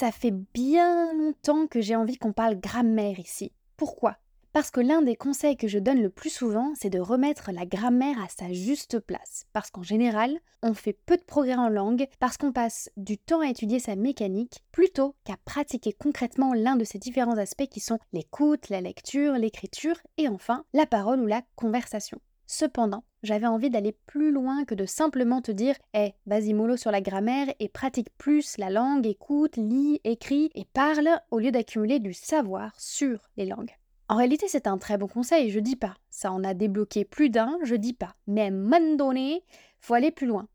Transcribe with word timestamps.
Ça 0.00 0.12
fait 0.12 0.30
bien 0.30 1.12
longtemps 1.12 1.66
que 1.66 1.80
j'ai 1.80 1.96
envie 1.96 2.18
qu'on 2.18 2.32
parle 2.32 2.54
grammaire 2.54 3.18
ici. 3.18 3.50
Pourquoi? 3.76 4.16
Parce 4.52 4.70
que 4.70 4.80
l'un 4.80 5.02
des 5.02 5.16
conseils 5.16 5.56
que 5.56 5.66
je 5.66 5.80
donne 5.80 6.00
le 6.00 6.08
plus 6.08 6.30
souvent, 6.30 6.72
c'est 6.76 6.88
de 6.88 7.00
remettre 7.00 7.50
la 7.50 7.66
grammaire 7.66 8.22
à 8.22 8.28
sa 8.28 8.52
juste 8.52 9.00
place. 9.00 9.46
Parce 9.52 9.72
qu'en 9.72 9.82
général, 9.82 10.38
on 10.62 10.72
fait 10.72 10.92
peu 10.92 11.16
de 11.16 11.24
progrès 11.24 11.56
en 11.56 11.68
langue 11.68 12.06
parce 12.20 12.36
qu'on 12.36 12.52
passe 12.52 12.90
du 12.96 13.18
temps 13.18 13.40
à 13.40 13.48
étudier 13.48 13.80
sa 13.80 13.96
mécanique 13.96 14.64
plutôt 14.70 15.16
qu'à 15.24 15.36
pratiquer 15.44 15.92
concrètement 15.92 16.54
l'un 16.54 16.76
de 16.76 16.84
ces 16.84 17.00
différents 17.00 17.36
aspects 17.36 17.66
qui 17.68 17.80
sont 17.80 17.98
l'écoute, 18.12 18.68
la 18.68 18.80
lecture, 18.80 19.32
l'écriture 19.32 19.96
et 20.16 20.28
enfin 20.28 20.64
la 20.74 20.86
parole 20.86 21.18
ou 21.18 21.26
la 21.26 21.42
conversation. 21.56 22.20
Cependant, 22.46 23.02
j'avais 23.22 23.46
envie 23.46 23.70
d'aller 23.70 23.96
plus 24.06 24.30
loin 24.30 24.64
que 24.64 24.74
de 24.74 24.86
simplement 24.86 25.42
te 25.42 25.50
dire 25.50 25.74
Eh, 25.94 26.12
vas-y 26.26 26.52
mollo 26.54 26.76
sur 26.76 26.90
la 26.90 27.00
grammaire 27.00 27.52
et 27.58 27.68
pratique 27.68 28.10
plus 28.18 28.58
la 28.58 28.70
langue, 28.70 29.06
écoute, 29.06 29.56
lis, 29.56 30.00
écris 30.04 30.50
et 30.54 30.64
parle 30.64 31.08
au 31.30 31.38
lieu 31.38 31.50
d'accumuler 31.50 31.98
du 31.98 32.12
savoir 32.12 32.72
sur 32.78 33.28
les 33.36 33.46
langues. 33.46 33.74
En 34.08 34.16
réalité, 34.16 34.46
c'est 34.48 34.66
un 34.66 34.78
très 34.78 34.96
bon 34.96 35.06
conseil, 35.06 35.50
je 35.50 35.60
dis 35.60 35.76
pas. 35.76 35.94
Ça 36.08 36.32
en 36.32 36.42
a 36.42 36.54
débloqué 36.54 37.04
plus 37.04 37.28
d'un, 37.28 37.58
je 37.62 37.74
dis 37.74 37.92
pas. 37.92 38.14
Mais 38.26 38.42
à 38.42 38.46
un 38.46 38.96
donné, 38.96 39.44
faut 39.80 39.94
aller 39.94 40.10
plus 40.10 40.26
loin. 40.26 40.48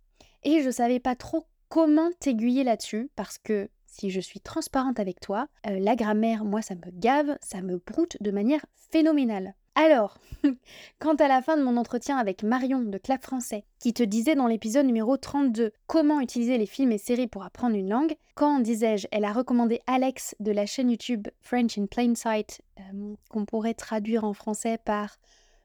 Et 0.44 0.62
je 0.62 0.72
savais 0.72 1.00
pas 1.00 1.16
trop 1.16 1.46
comment 1.70 2.10
t'aiguiller 2.20 2.64
là-dessus 2.64 3.10
parce 3.16 3.38
que 3.38 3.70
si 3.86 4.10
je 4.10 4.20
suis 4.20 4.40
transparente 4.40 5.00
avec 5.00 5.20
toi, 5.20 5.48
euh, 5.68 5.78
la 5.80 5.96
grammaire, 5.96 6.46
moi, 6.46 6.64
ça 6.64 6.74
me 6.74 6.92
gave, 6.92 7.38
ça 7.42 7.62
me 7.62 7.78
broute 7.78 8.18
de 8.22 8.32
manière 8.32 8.66
phénoménale. 8.92 9.54
Alors, 9.76 10.20
quant 11.00 11.16
à 11.16 11.28
la 11.28 11.42
fin 11.42 11.58
de 11.58 11.64
mon 11.64 11.78
entretien 11.78 12.18
avec 12.18 12.44
Marion 12.44 12.82
de 12.82 12.98
Clap 12.98 13.24
Français, 13.24 13.64
qui 13.80 13.94
te 13.94 14.04
disait 14.04 14.36
dans 14.36 14.46
l'épisode 14.46 14.86
numéro 14.86 15.18
32 15.18 15.72
comment 15.88 16.20
utiliser 16.20 16.58
les 16.58 16.68
films 16.68 16.92
et 16.92 17.00
séries 17.00 17.28
pour 17.28 17.44
apprendre 17.44 17.76
une 17.76 17.90
langue, 17.90 18.16
quand, 18.36 18.60
disais-je, 18.60 19.08
elle 19.12 19.26
a 19.26 19.34
recommandé 19.34 19.82
Alex 19.88 20.36
de 20.40 20.52
la 20.52 20.68
chaîne 20.68 20.92
YouTube 20.92 21.28
French 21.42 21.78
in 21.78 21.88
Plain 21.88 22.14
Sight, 22.14 22.62
euh, 22.80 23.16
qu'on 23.30 23.46
pourrait 23.46 23.74
traduire 23.74 24.24
en 24.26 24.34
français 24.34 24.78
par 24.84 25.18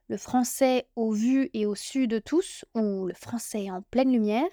le 0.09 0.17
français 0.17 0.87
au 0.97 1.13
vu 1.13 1.51
et 1.53 1.67
au 1.67 1.75
su 1.75 2.07
de 2.07 2.19
tous, 2.19 2.65
ou 2.75 3.07
le 3.07 3.15
français 3.15 3.71
en 3.71 3.83
pleine 3.91 4.11
lumière. 4.11 4.49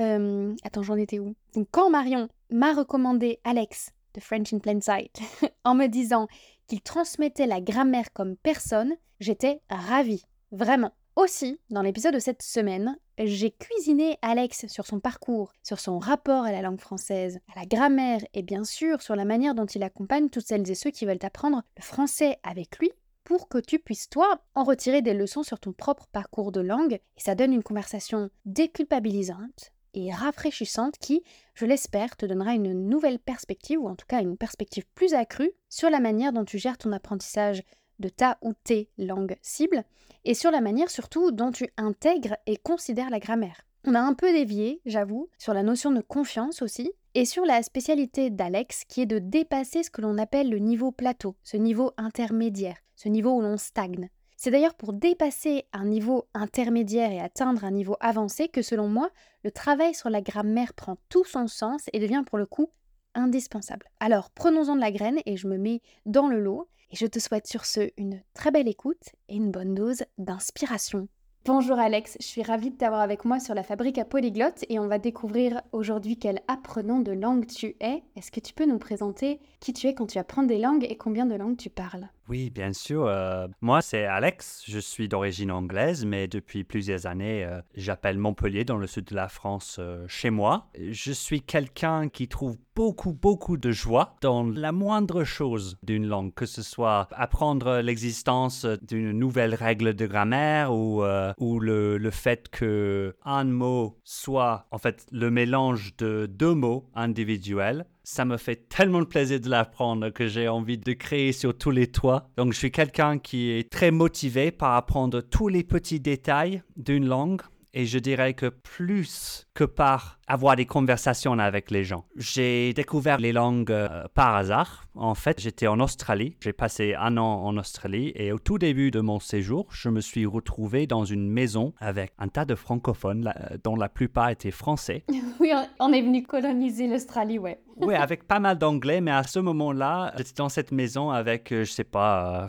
Euh, 0.00 0.54
attends, 0.64 0.82
j'en 0.82 0.96
étais 0.96 1.18
où? 1.18 1.34
Donc, 1.54 1.68
quand 1.70 1.88
Marion 1.88 2.28
m'a 2.50 2.74
recommandé 2.74 3.40
Alex 3.44 3.90
de 4.14 4.20
French 4.20 4.52
in 4.52 4.58
Plain 4.58 4.80
Sight 4.80 5.18
en 5.64 5.74
me 5.74 5.86
disant 5.86 6.28
qu'il 6.68 6.82
transmettait 6.82 7.46
la 7.46 7.60
grammaire 7.60 8.12
comme 8.12 8.36
personne, 8.36 8.94
j'étais 9.18 9.60
ravie, 9.68 10.24
vraiment. 10.52 10.92
Aussi, 11.16 11.58
dans 11.70 11.82
l'épisode 11.82 12.14
de 12.14 12.20
cette 12.20 12.42
semaine, 12.42 12.96
j'ai 13.18 13.50
cuisiné 13.50 14.18
Alex 14.22 14.68
sur 14.68 14.86
son 14.86 15.00
parcours, 15.00 15.52
sur 15.64 15.80
son 15.80 15.98
rapport 15.98 16.44
à 16.44 16.52
la 16.52 16.62
langue 16.62 16.80
française, 16.80 17.40
à 17.52 17.58
la 17.58 17.66
grammaire 17.66 18.20
et 18.34 18.42
bien 18.42 18.62
sûr 18.62 19.02
sur 19.02 19.16
la 19.16 19.24
manière 19.24 19.56
dont 19.56 19.66
il 19.66 19.82
accompagne 19.82 20.28
toutes 20.28 20.46
celles 20.46 20.70
et 20.70 20.76
ceux 20.76 20.90
qui 20.90 21.06
veulent 21.06 21.18
apprendre 21.22 21.64
le 21.76 21.82
français 21.82 22.38
avec 22.44 22.78
lui 22.78 22.92
pour 23.24 23.48
que 23.48 23.58
tu 23.58 23.80
puisses 23.80 24.08
toi 24.08 24.40
en 24.54 24.62
retirer 24.62 25.02
des 25.02 25.12
leçons 25.12 25.42
sur 25.42 25.58
ton 25.58 25.72
propre 25.72 26.06
parcours 26.12 26.52
de 26.52 26.60
langue 26.60 26.94
et 26.94 27.20
ça 27.20 27.34
donne 27.34 27.52
une 27.52 27.64
conversation 27.64 28.30
déculpabilisante, 28.44 29.72
et 29.98 30.12
rafraîchissante 30.12 30.98
qui, 30.98 31.22
je 31.54 31.66
l'espère, 31.66 32.16
te 32.16 32.26
donnera 32.26 32.54
une 32.54 32.72
nouvelle 32.72 33.18
perspective, 33.18 33.80
ou 33.80 33.88
en 33.88 33.96
tout 33.96 34.06
cas 34.06 34.20
une 34.20 34.36
perspective 34.36 34.86
plus 34.94 35.14
accrue, 35.14 35.50
sur 35.68 35.90
la 35.90 36.00
manière 36.00 36.32
dont 36.32 36.44
tu 36.44 36.58
gères 36.58 36.78
ton 36.78 36.92
apprentissage 36.92 37.62
de 37.98 38.08
ta 38.08 38.38
ou 38.42 38.52
tes 38.64 38.90
langues 38.96 39.36
cibles, 39.42 39.84
et 40.24 40.34
sur 40.34 40.50
la 40.50 40.60
manière 40.60 40.90
surtout 40.90 41.32
dont 41.32 41.50
tu 41.50 41.68
intègres 41.76 42.36
et 42.46 42.56
considères 42.56 43.10
la 43.10 43.18
grammaire. 43.18 43.62
On 43.84 43.94
a 43.94 44.00
un 44.00 44.14
peu 44.14 44.32
dévié, 44.32 44.80
j'avoue, 44.86 45.28
sur 45.38 45.54
la 45.54 45.62
notion 45.62 45.90
de 45.90 46.00
confiance 46.00 46.62
aussi, 46.62 46.92
et 47.14 47.24
sur 47.24 47.44
la 47.44 47.62
spécialité 47.62 48.30
d'Alex 48.30 48.84
qui 48.84 49.00
est 49.00 49.06
de 49.06 49.18
dépasser 49.18 49.82
ce 49.82 49.90
que 49.90 50.00
l'on 50.00 50.18
appelle 50.18 50.50
le 50.50 50.58
niveau 50.58 50.92
plateau, 50.92 51.36
ce 51.42 51.56
niveau 51.56 51.92
intermédiaire, 51.96 52.76
ce 52.96 53.08
niveau 53.08 53.30
où 53.30 53.40
l'on 53.40 53.56
stagne. 53.56 54.10
C'est 54.40 54.52
d'ailleurs 54.52 54.74
pour 54.74 54.92
dépasser 54.92 55.64
un 55.72 55.84
niveau 55.84 56.28
intermédiaire 56.32 57.10
et 57.10 57.18
atteindre 57.18 57.64
un 57.64 57.72
niveau 57.72 57.96
avancé 57.98 58.46
que 58.46 58.62
selon 58.62 58.86
moi, 58.86 59.10
le 59.42 59.50
travail 59.50 59.94
sur 59.94 60.10
la 60.10 60.20
grammaire 60.20 60.74
prend 60.74 60.96
tout 61.08 61.24
son 61.24 61.48
sens 61.48 61.90
et 61.92 61.98
devient 61.98 62.22
pour 62.24 62.38
le 62.38 62.46
coup 62.46 62.70
indispensable. 63.16 63.88
Alors 63.98 64.30
prenons-en 64.30 64.76
de 64.76 64.80
la 64.80 64.92
graine 64.92 65.18
et 65.26 65.36
je 65.36 65.48
me 65.48 65.58
mets 65.58 65.82
dans 66.06 66.28
le 66.28 66.38
lot 66.38 66.68
et 66.92 66.94
je 66.94 67.06
te 67.06 67.18
souhaite 67.18 67.48
sur 67.48 67.64
ce 67.64 67.90
une 67.96 68.22
très 68.32 68.52
belle 68.52 68.68
écoute 68.68 69.08
et 69.28 69.34
une 69.34 69.50
bonne 69.50 69.74
dose 69.74 70.04
d'inspiration. 70.18 71.08
Bonjour 71.44 71.80
Alex, 71.80 72.16
je 72.20 72.26
suis 72.26 72.44
ravie 72.44 72.70
de 72.70 72.76
t'avoir 72.76 73.00
avec 73.00 73.24
moi 73.24 73.40
sur 73.40 73.54
la 73.54 73.64
fabrique 73.64 73.98
à 73.98 74.04
polyglotte 74.04 74.64
et 74.68 74.78
on 74.78 74.86
va 74.86 75.00
découvrir 75.00 75.62
aujourd'hui 75.72 76.16
quel 76.16 76.42
apprenant 76.46 77.00
de 77.00 77.10
langue 77.10 77.48
tu 77.48 77.74
es. 77.80 78.04
Est-ce 78.14 78.30
que 78.30 78.38
tu 78.38 78.54
peux 78.54 78.66
nous 78.66 78.78
présenter 78.78 79.40
qui 79.58 79.72
tu 79.72 79.88
es 79.88 79.94
quand 79.94 80.06
tu 80.06 80.18
apprends 80.18 80.44
des 80.44 80.58
langues 80.58 80.86
et 80.88 80.96
combien 80.96 81.26
de 81.26 81.34
langues 81.34 81.56
tu 81.56 81.70
parles? 81.70 82.08
Oui, 82.28 82.50
bien 82.50 82.72
sûr. 82.72 83.06
Euh, 83.06 83.48
moi, 83.60 83.80
c'est 83.80 84.04
Alex. 84.04 84.62
Je 84.66 84.78
suis 84.78 85.08
d'origine 85.08 85.50
anglaise, 85.50 86.04
mais 86.04 86.28
depuis 86.28 86.62
plusieurs 86.62 87.06
années, 87.06 87.44
euh, 87.44 87.60
j'appelle 87.74 88.18
Montpellier, 88.18 88.64
dans 88.64 88.76
le 88.76 88.86
sud 88.86 89.06
de 89.06 89.14
la 89.14 89.28
France, 89.28 89.76
euh, 89.78 90.04
chez 90.08 90.30
moi. 90.30 90.68
Je 90.78 91.12
suis 91.12 91.40
quelqu'un 91.40 92.08
qui 92.08 92.28
trouve 92.28 92.58
beaucoup, 92.76 93.12
beaucoup 93.12 93.56
de 93.56 93.72
joie 93.72 94.16
dans 94.20 94.44
la 94.44 94.72
moindre 94.72 95.24
chose 95.24 95.78
d'une 95.82 96.06
langue, 96.06 96.34
que 96.34 96.46
ce 96.46 96.62
soit 96.62 97.08
apprendre 97.12 97.80
l'existence 97.80 98.66
d'une 98.82 99.12
nouvelle 99.12 99.54
règle 99.54 99.94
de 99.94 100.06
grammaire 100.06 100.72
ou, 100.72 101.02
le, 101.02 101.98
le 101.98 102.10
fait 102.10 102.48
que 102.50 103.16
un 103.24 103.44
mot 103.44 103.98
soit 104.04 104.68
en 104.70 104.78
fait 104.78 105.06
le 105.10 105.30
mélange 105.30 105.96
de 105.96 106.26
deux 106.26 106.54
mots 106.54 106.88
individuels 106.94 107.84
ça 108.10 108.24
me 108.24 108.38
fait 108.38 108.70
tellement 108.70 109.00
de 109.00 109.04
plaisir 109.04 109.38
de 109.38 109.50
l'apprendre 109.50 110.08
que 110.08 110.28
j'ai 110.28 110.48
envie 110.48 110.78
de 110.78 110.92
créer 110.94 111.32
sur 111.32 111.56
tous 111.56 111.70
les 111.70 111.88
toits. 111.88 112.30
Donc 112.38 112.54
je 112.54 112.58
suis 112.58 112.70
quelqu'un 112.70 113.18
qui 113.18 113.50
est 113.50 113.68
très 113.68 113.90
motivé 113.90 114.50
par 114.50 114.76
apprendre 114.76 115.20
tous 115.20 115.48
les 115.48 115.62
petits 115.62 116.00
détails 116.00 116.62
d'une 116.78 117.06
langue 117.06 117.42
et 117.78 117.86
je 117.86 118.00
dirais 118.00 118.34
que 118.34 118.46
plus 118.46 119.46
que 119.54 119.62
par 119.62 120.18
avoir 120.26 120.56
des 120.56 120.66
conversations 120.66 121.38
avec 121.38 121.70
les 121.70 121.84
gens. 121.84 122.04
J'ai 122.16 122.74
découvert 122.74 123.18
les 123.18 123.32
langues 123.32 123.70
euh, 123.70 124.04
par 124.14 124.34
hasard. 124.34 124.88
En 124.96 125.14
fait, 125.14 125.40
j'étais 125.40 125.68
en 125.68 125.78
Australie. 125.78 126.36
J'ai 126.40 126.52
passé 126.52 126.96
un 126.98 127.16
an 127.16 127.44
en 127.44 127.56
Australie 127.56 128.10
et 128.16 128.32
au 128.32 128.40
tout 128.40 128.58
début 128.58 128.90
de 128.90 128.98
mon 128.98 129.20
séjour, 129.20 129.68
je 129.70 129.90
me 129.90 130.00
suis 130.00 130.26
retrouvé 130.26 130.88
dans 130.88 131.04
une 131.04 131.30
maison 131.30 131.72
avec 131.78 132.12
un 132.18 132.26
tas 132.26 132.44
de 132.44 132.56
francophones 132.56 133.32
dont 133.62 133.76
la 133.76 133.88
plupart 133.88 134.30
étaient 134.30 134.50
français. 134.50 135.04
oui, 135.40 135.52
on 135.78 135.92
est 135.92 136.02
venu 136.02 136.24
coloniser 136.24 136.88
l'Australie, 136.88 137.38
ouais. 137.38 137.60
oui, 137.76 137.94
avec 137.94 138.26
pas 138.26 138.40
mal 138.40 138.58
d'anglais, 138.58 139.00
mais 139.00 139.12
à 139.12 139.22
ce 139.22 139.38
moment-là, 139.38 140.12
j'étais 140.16 140.34
dans 140.36 140.48
cette 140.48 140.72
maison 140.72 141.10
avec, 141.10 141.52
euh, 141.52 141.62
je 141.62 141.70
sais 141.70 141.84
pas, 141.84 142.42
euh, 142.42 142.48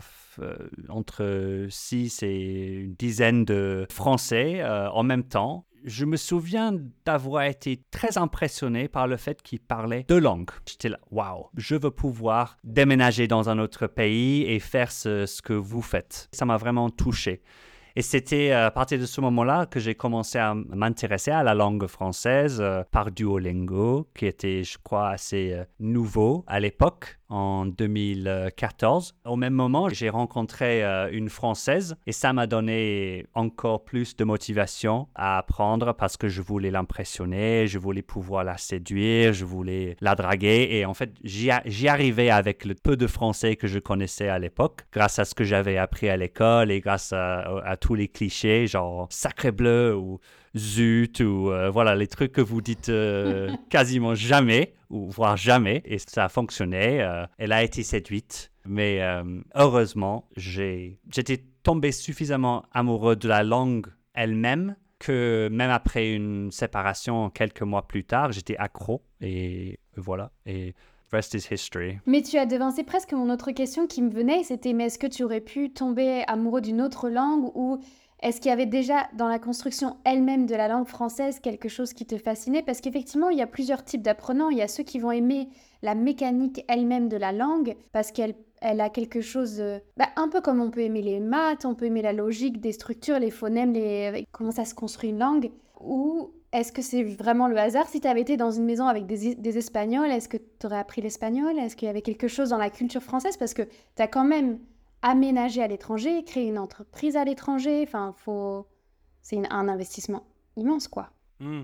entre 0.88 1.66
6 1.68 2.22
et 2.22 2.66
une 2.84 2.94
dizaine 2.94 3.44
de 3.44 3.86
Français 3.90 4.60
euh, 4.60 4.90
en 4.90 5.02
même 5.02 5.24
temps. 5.24 5.66
Je 5.84 6.04
me 6.04 6.18
souviens 6.18 6.76
d'avoir 7.06 7.44
été 7.44 7.82
très 7.90 8.18
impressionné 8.18 8.86
par 8.88 9.06
le 9.06 9.16
fait 9.16 9.40
qu'ils 9.40 9.60
parlaient 9.60 10.04
deux 10.08 10.18
langues. 10.18 10.50
J'étais 10.68 10.90
là, 10.90 10.98
waouh, 11.10 11.46
je 11.56 11.74
veux 11.74 11.90
pouvoir 11.90 12.58
déménager 12.64 13.26
dans 13.26 13.48
un 13.48 13.58
autre 13.58 13.86
pays 13.86 14.42
et 14.42 14.58
faire 14.58 14.92
ce, 14.92 15.24
ce 15.24 15.40
que 15.40 15.54
vous 15.54 15.80
faites. 15.80 16.28
Ça 16.32 16.44
m'a 16.44 16.58
vraiment 16.58 16.90
touché. 16.90 17.40
Et 17.96 18.02
c'était 18.02 18.52
euh, 18.52 18.66
à 18.66 18.70
partir 18.70 18.98
de 18.98 19.06
ce 19.06 19.22
moment-là 19.22 19.64
que 19.66 19.80
j'ai 19.80 19.94
commencé 19.94 20.38
à 20.38 20.54
m'intéresser 20.54 21.30
à 21.30 21.42
la 21.42 21.54
langue 21.54 21.86
française 21.86 22.62
par 22.90 23.10
Duolingo, 23.10 24.06
qui 24.14 24.26
était, 24.26 24.62
je 24.62 24.76
crois, 24.78 25.08
assez 25.08 25.58
nouveau 25.78 26.44
à 26.46 26.60
l'époque 26.60 27.19
en 27.30 27.64
2014. 27.66 29.14
Au 29.24 29.36
même 29.36 29.54
moment, 29.54 29.88
j'ai 29.88 30.08
rencontré 30.08 30.84
euh, 30.84 31.08
une 31.10 31.28
Française 31.28 31.96
et 32.06 32.12
ça 32.12 32.32
m'a 32.32 32.46
donné 32.46 33.26
encore 33.34 33.84
plus 33.84 34.16
de 34.16 34.24
motivation 34.24 35.08
à 35.14 35.38
apprendre 35.38 35.94
parce 35.94 36.16
que 36.16 36.28
je 36.28 36.42
voulais 36.42 36.70
l'impressionner, 36.70 37.66
je 37.66 37.78
voulais 37.78 38.02
pouvoir 38.02 38.44
la 38.44 38.58
séduire, 38.58 39.32
je 39.32 39.44
voulais 39.44 39.96
la 40.00 40.14
draguer 40.14 40.68
et 40.70 40.84
en 40.84 40.94
fait, 40.94 41.14
j'y 41.22 41.88
arrivais 41.88 42.30
avec 42.30 42.64
le 42.64 42.74
peu 42.74 42.96
de 42.96 43.06
français 43.06 43.56
que 43.56 43.66
je 43.66 43.78
connaissais 43.78 44.28
à 44.28 44.38
l'époque, 44.38 44.82
grâce 44.92 45.18
à 45.18 45.24
ce 45.24 45.34
que 45.34 45.44
j'avais 45.44 45.76
appris 45.76 46.08
à 46.08 46.16
l'école 46.16 46.70
et 46.70 46.80
grâce 46.80 47.12
à, 47.12 47.76
tous 47.80 47.94
les 47.94 48.08
clichés, 48.08 48.66
genre 48.66 49.06
sacré 49.10 49.52
bleu 49.52 49.96
ou 49.96 50.20
zut 50.56 51.20
ou 51.20 51.50
euh, 51.50 51.70
voilà 51.70 51.94
les 51.94 52.06
trucs 52.06 52.32
que 52.32 52.40
vous 52.40 52.60
dites 52.60 52.88
euh, 52.88 53.54
quasiment 53.70 54.14
jamais 54.14 54.74
ou 54.88 55.08
voire 55.08 55.36
jamais 55.36 55.82
et 55.84 55.98
ça 55.98 56.24
a 56.24 56.28
fonctionné. 56.28 57.02
Euh, 57.02 57.26
elle 57.38 57.52
a 57.52 57.62
été 57.62 57.82
séduite, 57.82 58.50
mais 58.64 59.00
heureusement 59.54 60.28
j'étais 60.36 61.44
tombé 61.62 61.92
suffisamment 61.92 62.64
amoureux 62.72 63.16
de 63.16 63.28
la 63.28 63.42
langue 63.42 63.86
elle-même 64.14 64.76
que 64.98 65.48
même 65.50 65.70
après 65.70 66.12
une 66.12 66.50
séparation 66.50 67.30
quelques 67.30 67.62
mois 67.62 67.86
plus 67.86 68.04
tard, 68.04 68.32
j'étais 68.32 68.56
accro 68.56 69.02
et 69.20 69.78
voilà 69.96 70.32
et 70.46 70.74
Rest 71.12 71.34
is 71.34 71.48
history. 71.50 71.98
Mais 72.06 72.22
tu 72.22 72.38
as 72.38 72.46
devancé 72.46 72.84
presque 72.84 73.12
mon 73.12 73.30
autre 73.30 73.50
question 73.50 73.86
qui 73.88 74.00
me 74.00 74.10
venait, 74.10 74.44
c'était 74.44 74.72
mais 74.72 74.84
est-ce 74.84 74.98
que 74.98 75.08
tu 75.08 75.24
aurais 75.24 75.40
pu 75.40 75.72
tomber 75.72 76.22
amoureux 76.28 76.60
d'une 76.60 76.80
autre 76.80 77.08
langue 77.08 77.50
ou 77.56 77.80
est-ce 78.22 78.40
qu'il 78.40 78.50
y 78.50 78.52
avait 78.52 78.66
déjà 78.66 79.08
dans 79.16 79.28
la 79.28 79.38
construction 79.38 79.96
elle-même 80.04 80.46
de 80.46 80.54
la 80.54 80.68
langue 80.68 80.86
française 80.86 81.40
quelque 81.40 81.68
chose 81.68 81.92
qui 81.92 82.04
te 82.04 82.18
fascinait? 82.18 82.62
Parce 82.62 82.80
qu'effectivement, 82.80 83.30
il 83.30 83.38
y 83.38 83.42
a 83.42 83.46
plusieurs 83.46 83.82
types 83.82 84.02
d'apprenants. 84.02 84.50
Il 84.50 84.58
y 84.58 84.62
a 84.62 84.68
ceux 84.68 84.82
qui 84.82 84.98
vont 84.98 85.10
aimer 85.10 85.48
la 85.82 85.94
mécanique 85.94 86.64
elle-même 86.68 87.08
de 87.08 87.16
la 87.16 87.32
langue 87.32 87.76
parce 87.92 88.12
qu'elle 88.12 88.34
elle 88.60 88.82
a 88.82 88.90
quelque 88.90 89.22
chose, 89.22 89.62
bah, 89.96 90.08
un 90.16 90.28
peu 90.28 90.42
comme 90.42 90.60
on 90.60 90.70
peut 90.70 90.80
aimer 90.80 91.00
les 91.00 91.18
maths, 91.18 91.64
on 91.64 91.74
peut 91.74 91.86
aimer 91.86 92.02
la 92.02 92.12
logique 92.12 92.60
des 92.60 92.72
structures, 92.72 93.18
les 93.18 93.30
phonèmes, 93.30 93.72
les... 93.72 94.26
comment 94.32 94.50
ça 94.50 94.66
se 94.66 94.74
construit 94.74 95.08
une 95.08 95.18
langue. 95.18 95.50
Ou 95.80 96.30
est-ce 96.52 96.70
que 96.70 96.82
c'est 96.82 97.02
vraiment 97.02 97.48
le 97.48 97.56
hasard? 97.56 97.88
Si 97.88 98.02
tu 98.02 98.08
avais 98.08 98.20
été 98.20 98.36
dans 98.36 98.50
une 98.50 98.64
maison 98.64 98.86
avec 98.86 99.06
des, 99.06 99.34
des 99.34 99.56
Espagnols, 99.56 100.10
est-ce 100.10 100.28
que 100.28 100.36
tu 100.36 100.66
aurais 100.66 100.78
appris 100.78 101.00
l'espagnol? 101.00 101.58
Est-ce 101.58 101.74
qu'il 101.74 101.86
y 101.86 101.90
avait 101.90 102.02
quelque 102.02 102.28
chose 102.28 102.50
dans 102.50 102.58
la 102.58 102.68
culture 102.68 103.02
française? 103.02 103.38
Parce 103.38 103.54
que 103.54 103.62
tu 103.62 104.02
as 104.02 104.08
quand 104.08 104.24
même 104.24 104.58
aménager 105.02 105.62
à 105.62 105.66
l'étranger, 105.66 106.24
créer 106.24 106.48
une 106.48 106.58
entreprise 106.58 107.16
à 107.16 107.24
l'étranger. 107.24 107.84
Enfin, 107.86 108.14
faut... 108.16 108.66
c'est 109.22 109.40
un 109.50 109.68
investissement 109.68 110.26
immense, 110.56 110.88
quoi. 110.88 111.10
Hmm. 111.40 111.62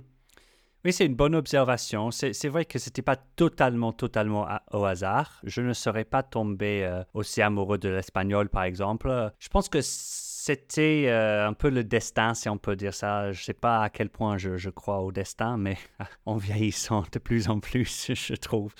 Oui, 0.85 0.93
c'est 0.93 1.07
une 1.07 1.17
bonne 1.17 1.35
observation. 1.35 2.13
C'est 2.13 2.49
vrai 2.49 2.65
que 2.65 2.79
c'était 2.79 3.03
pas 3.03 3.17
totalement, 3.17 3.93
totalement 3.93 4.47
au 4.73 4.85
hasard. 4.85 5.41
Je 5.43 5.61
ne 5.61 5.73
serais 5.73 6.05
pas 6.05 6.23
tombé 6.23 6.85
euh, 6.85 7.03
aussi 7.13 7.43
amoureux 7.43 7.77
de 7.77 7.89
l'espagnol, 7.89 8.49
par 8.49 8.63
exemple. 8.63 9.33
Je 9.41 9.49
pense 9.49 9.69
que 9.69 9.81
c'était 9.83 11.07
euh, 11.09 11.49
un 11.49 11.55
peu 11.55 11.71
le 11.71 11.83
destin, 11.83 12.35
si 12.35 12.49
on 12.49 12.57
peut 12.57 12.77
dire 12.77 12.95
ça. 12.95 13.33
Je 13.33 13.43
sais 13.43 13.53
pas 13.53 13.83
à 13.83 13.91
quel 13.91 14.11
point 14.11 14.39
je, 14.39 14.57
je 14.57 14.71
crois 14.71 15.01
au 15.01 15.11
destin, 15.11 15.57
mais 15.57 15.77
en 16.25 16.37
vieillissant 16.37 17.03
de 17.11 17.19
plus 17.19 17.49
en 17.49 17.59
plus, 17.59 18.13
je 18.15 18.35
trouve. 18.35 18.73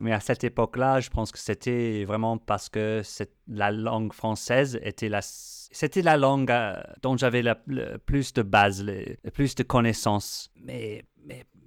Mais 0.00 0.12
à 0.12 0.20
cette 0.20 0.44
époque-là, 0.44 1.00
je 1.00 1.10
pense 1.10 1.32
que 1.32 1.38
c'était 1.38 2.04
vraiment 2.04 2.38
parce 2.38 2.68
que 2.68 3.02
la 3.48 3.70
langue 3.70 4.12
française 4.12 4.78
était 4.82 5.08
la, 5.08 5.20
c'était 5.22 6.02
la 6.02 6.16
langue 6.16 6.50
euh, 6.50 6.80
dont 7.02 7.16
j'avais 7.16 7.42
le 7.42 7.98
plus 7.98 8.32
de 8.32 8.42
base, 8.42 8.82
le, 8.84 9.16
plus 9.30 9.54
de 9.54 9.62
connaissances. 9.62 10.50
Mais, 10.62 11.04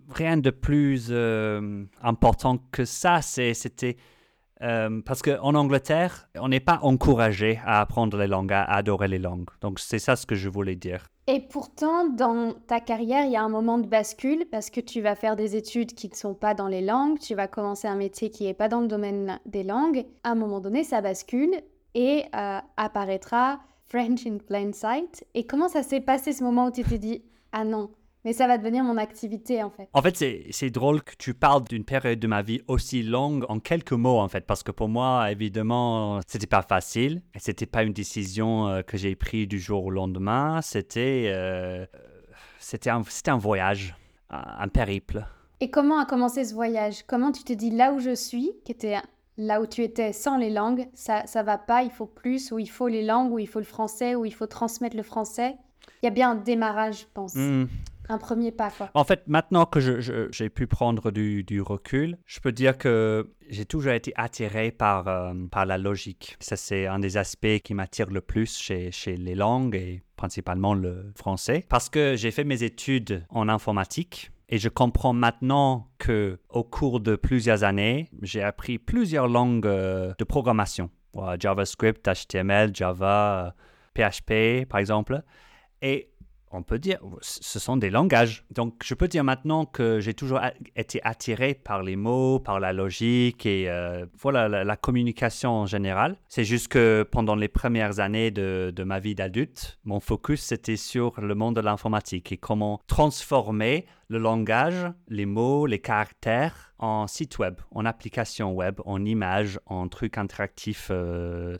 rien 0.09 0.37
de 0.37 0.49
plus 0.49 1.09
euh, 1.11 1.85
important 2.01 2.57
que 2.71 2.83
ça. 2.83 3.21
C'était 3.21 3.97
euh, 4.61 5.01
parce 5.05 5.21
qu'en 5.21 5.55
Angleterre, 5.55 6.29
on 6.35 6.49
n'est 6.49 6.59
pas 6.59 6.79
encouragé 6.81 7.59
à 7.65 7.81
apprendre 7.81 8.17
les 8.17 8.27
langues, 8.27 8.53
à 8.53 8.63
adorer 8.63 9.07
les 9.07 9.19
langues. 9.19 9.49
Donc 9.61 9.79
c'est 9.79 9.99
ça 9.99 10.15
ce 10.15 10.25
que 10.25 10.35
je 10.35 10.49
voulais 10.49 10.75
dire. 10.75 11.07
Et 11.27 11.39
pourtant, 11.39 12.09
dans 12.09 12.53
ta 12.67 12.79
carrière, 12.79 13.25
il 13.25 13.31
y 13.31 13.35
a 13.35 13.43
un 13.43 13.49
moment 13.49 13.77
de 13.77 13.85
bascule 13.85 14.45
parce 14.51 14.69
que 14.69 14.81
tu 14.81 14.99
vas 14.99 15.15
faire 15.15 15.35
des 15.35 15.55
études 15.55 15.93
qui 15.93 16.09
ne 16.09 16.15
sont 16.15 16.33
pas 16.33 16.55
dans 16.55 16.67
les 16.67 16.81
langues, 16.81 17.19
tu 17.19 17.35
vas 17.35 17.47
commencer 17.47 17.87
un 17.87 17.95
métier 17.95 18.31
qui 18.31 18.45
n'est 18.45 18.55
pas 18.55 18.67
dans 18.67 18.81
le 18.81 18.87
domaine 18.87 19.39
des 19.45 19.63
langues. 19.63 20.05
À 20.23 20.31
un 20.31 20.35
moment 20.35 20.59
donné, 20.59 20.83
ça 20.83 21.01
bascule 21.01 21.51
et 21.93 22.23
euh, 22.35 22.59
apparaîtra 22.77 23.59
French 23.85 24.25
in 24.25 24.37
Plain 24.39 24.71
Sight. 24.73 25.25
Et 25.35 25.45
comment 25.45 25.67
ça 25.67 25.83
s'est 25.83 26.01
passé 26.01 26.33
ce 26.33 26.43
moment 26.43 26.67
où 26.67 26.71
tu 26.71 26.83
t'es 26.83 26.97
dit, 26.97 27.23
ah 27.51 27.63
non, 27.63 27.91
mais 28.25 28.33
ça 28.33 28.47
va 28.47 28.57
devenir 28.57 28.83
mon 28.83 28.97
activité 28.97 29.63
en 29.63 29.69
fait. 29.69 29.89
En 29.93 30.01
fait, 30.01 30.23
c'est 30.51 30.69
drôle 30.69 31.01
que 31.01 31.13
tu 31.17 31.33
parles 31.33 31.63
d'une 31.63 31.85
période 31.85 32.19
de 32.19 32.27
ma 32.27 32.41
vie 32.41 32.61
aussi 32.67 33.01
longue 33.01 33.45
en 33.49 33.59
quelques 33.59 33.93
mots 33.93 34.19
en 34.19 34.27
fait, 34.27 34.45
parce 34.45 34.63
que 34.63 34.71
pour 34.71 34.89
moi, 34.89 35.31
évidemment, 35.31 36.19
c'était 36.27 36.47
pas 36.47 36.61
facile. 36.61 37.21
C'était 37.37 37.65
pas 37.65 37.83
une 37.83 37.93
décision 37.93 38.67
euh, 38.67 38.81
que 38.81 38.97
j'ai 38.97 39.15
prise 39.15 39.47
du 39.47 39.59
jour 39.59 39.85
au 39.85 39.91
lendemain. 39.91 40.61
C'était 40.61 41.31
euh, 41.33 41.85
c'était 42.59 42.89
un, 42.89 43.01
un 43.27 43.37
voyage, 43.37 43.95
un, 44.29 44.67
périple. 44.67 45.25
Et 45.61 45.69
comment 45.69 45.99
a 45.99 46.05
commencé 46.05 46.43
ce 46.43 46.53
voyage? 46.53 47.03
Comment 47.07 47.31
tu 47.31 47.43
te 47.43 47.53
dis 47.53 47.69
là 47.69 47.93
où 47.93 47.99
je 47.99 48.13
suis, 48.15 48.51
qui 48.65 48.71
était 48.71 48.97
là 49.37 49.61
où 49.61 49.65
tu 49.65 49.81
étais 49.81 50.11
sans 50.11 50.37
les 50.37 50.49
langues, 50.49 50.87
ça 50.93 51.25
ça 51.25 51.43
va 51.43 51.57
pas, 51.57 51.83
il 51.83 51.91
faut 51.91 52.05
plus, 52.05 52.51
ou 52.51 52.59
il 52.59 52.69
faut 52.69 52.89
les 52.89 53.05
langues, 53.05 53.31
ou 53.31 53.39
il 53.39 53.47
faut 53.47 53.59
le 53.59 53.65
français, 53.65 54.15
ou 54.15 54.25
il 54.25 54.33
faut 54.33 54.47
transmettre 54.47 54.97
le 54.97 55.03
français? 55.03 55.55
Il 56.01 56.05
y 56.05 56.07
a 56.07 56.11
bien 56.11 56.31
un 56.31 56.35
démarrage, 56.35 57.01
je 57.01 57.05
pense. 57.13 57.35
Mmh 57.35 57.65
un 58.09 58.17
premier 58.17 58.51
pas. 58.51 58.71
Quoi. 58.71 58.89
En 58.93 59.03
fait, 59.03 59.23
maintenant 59.27 59.65
que 59.65 59.79
j'ai 60.31 60.49
pu 60.49 60.67
prendre 60.67 61.11
du, 61.11 61.61
recul, 61.61 62.17
je 62.25 62.39
peux 62.39 62.51
dire 62.51 62.77
que 62.77 63.31
j'ai 63.49 63.65
toujours 63.65 63.93
été 63.93 64.11
attiré 64.15 64.71
par, 64.71 65.07
euh, 65.07 65.33
par 65.51 65.65
la 65.65 65.77
logique. 65.77 66.35
Ça, 66.39 66.55
c'est 66.55 66.87
un 66.87 66.99
des 66.99 67.17
aspects 67.17 67.59
qui 67.63 67.73
m'attire 67.73 68.09
le 68.09 68.21
plus 68.21 68.57
chez, 68.57 68.91
chez 68.91 69.15
les 69.15 69.35
langues 69.35 69.75
et 69.75 70.01
principalement 70.15 70.73
le 70.73 71.11
français. 71.15 71.65
Parce 71.69 71.89
que 71.89 72.15
j'ai 72.15 72.31
fait 72.31 72.43
mes 72.43 72.63
études 72.63 73.25
en 73.29 73.47
informatique. 73.47 74.31
Et 74.51 74.57
je 74.57 74.67
comprends 74.67 75.13
maintenant 75.13 75.87
que 75.99 76.39
au 76.49 76.63
cours 76.63 76.99
de 76.99 77.15
plusieurs 77.15 77.63
années, 77.63 78.09
j'ai 78.23 78.41
appris 78.41 78.79
plusieurs 78.79 79.27
langues 79.27 79.67
euh, 79.67 80.13
de 80.17 80.23
programmation. 80.23 80.89
JavaScript, 81.39 82.07
HTML, 82.07 82.71
Java, 82.73 83.53
PHP, 83.93 84.65
par 84.67 84.79
exemple. 84.79 85.21
Et 85.81 86.09
on 86.51 86.63
peut 86.63 86.79
dire, 86.79 86.99
ce 87.21 87.59
sont 87.59 87.77
des 87.77 87.89
langages. 87.89 88.45
Donc, 88.51 88.81
je 88.83 88.93
peux 88.93 89.07
dire 89.07 89.23
maintenant 89.23 89.65
que 89.65 89.99
j'ai 89.99 90.13
toujours 90.13 90.41
été 90.75 90.99
attiré 91.03 91.53
par 91.53 91.83
les 91.83 91.95
mots, 91.95 92.39
par 92.39 92.59
la 92.59 92.73
logique 92.73 93.45
et 93.45 93.69
euh, 93.69 94.05
voilà, 94.17 94.47
la, 94.47 94.75
communication 94.75 95.51
en 95.51 95.65
général. 95.65 96.15
C'est 96.27 96.45
juste 96.45 96.69
que 96.69 97.07
pendant 97.09 97.35
les 97.35 97.47
premières 97.49 97.99
années 97.99 98.31
de, 98.31 98.71
de 98.75 98.83
ma 98.83 98.99
vie 98.99 99.13
d'adulte, 99.13 99.77
mon 99.83 99.99
focus 99.99 100.41
c'était 100.41 100.77
sur 100.77 101.19
le 101.19 101.35
monde 101.35 101.55
de 101.55 101.61
l'informatique 101.61 102.31
et 102.31 102.37
comment 102.37 102.79
transformer 102.87 103.85
le 104.09 104.17
langage, 104.17 104.91
les 105.07 105.27
mots, 105.27 105.67
les 105.67 105.79
caractères 105.79 106.73
en 106.79 107.05
site 107.07 107.37
web, 107.37 107.55
en 107.71 107.85
application 107.85 108.53
web, 108.53 108.81
en 108.85 109.05
image, 109.05 109.59
en 109.67 109.87
truc 109.87 110.17
interactif 110.17 110.87
euh, 110.91 111.57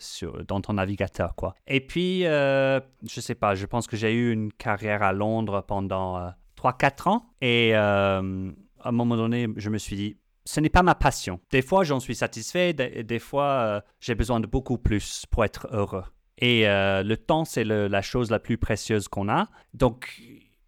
dans 0.48 0.60
ton 0.60 0.74
navigateur. 0.74 1.36
quoi. 1.36 1.54
Et 1.68 1.80
puis, 1.80 2.26
euh, 2.26 2.80
je 3.08 3.22
sais 3.22 3.36
pas, 3.36 3.54
je 3.54 3.66
pense 3.68 3.86
que 3.86 3.96
j'ai 3.96 4.14
eu 4.14 4.32
une 4.32 4.52
carrière 4.52 5.04
à 5.04 5.14
Londres 5.14 5.64
pendant 5.68 6.18
euh, 6.18 6.30
3-4 6.60 7.10
ans 7.10 7.26
et 7.42 7.76
euh, 7.76 8.52
à 8.82 8.90
un 8.90 8.92
moment 8.92 9.16
donné, 9.16 9.48
je 9.56 9.70
me 9.70 9.78
suis 9.78 9.96
dit, 9.96 10.18
ce 10.46 10.60
n'est 10.60 10.70
pas 10.70 10.84
ma 10.84 10.96
passion. 10.96 11.40
Des 11.52 11.62
fois, 11.62 11.84
j'en 11.84 12.00
suis 12.00 12.16
satisfait, 12.16 12.74
des 12.74 13.20
fois, 13.20 13.84
j'ai 14.00 14.16
besoin 14.16 14.40
de 14.40 14.48
beaucoup 14.48 14.80
plus 14.80 15.26
pour 15.30 15.46
être 15.46 15.68
heureux. 15.72 16.06
Et 16.40 16.64
le 16.64 17.16
temps, 17.16 17.46
c'est 17.46 17.64
la 17.64 18.02
chose 18.02 18.32
la 18.32 18.40
plus 18.40 18.58
précieuse 18.58 19.08
qu'on 19.10 19.30
a. 19.30 19.48
Donc, 19.76 20.20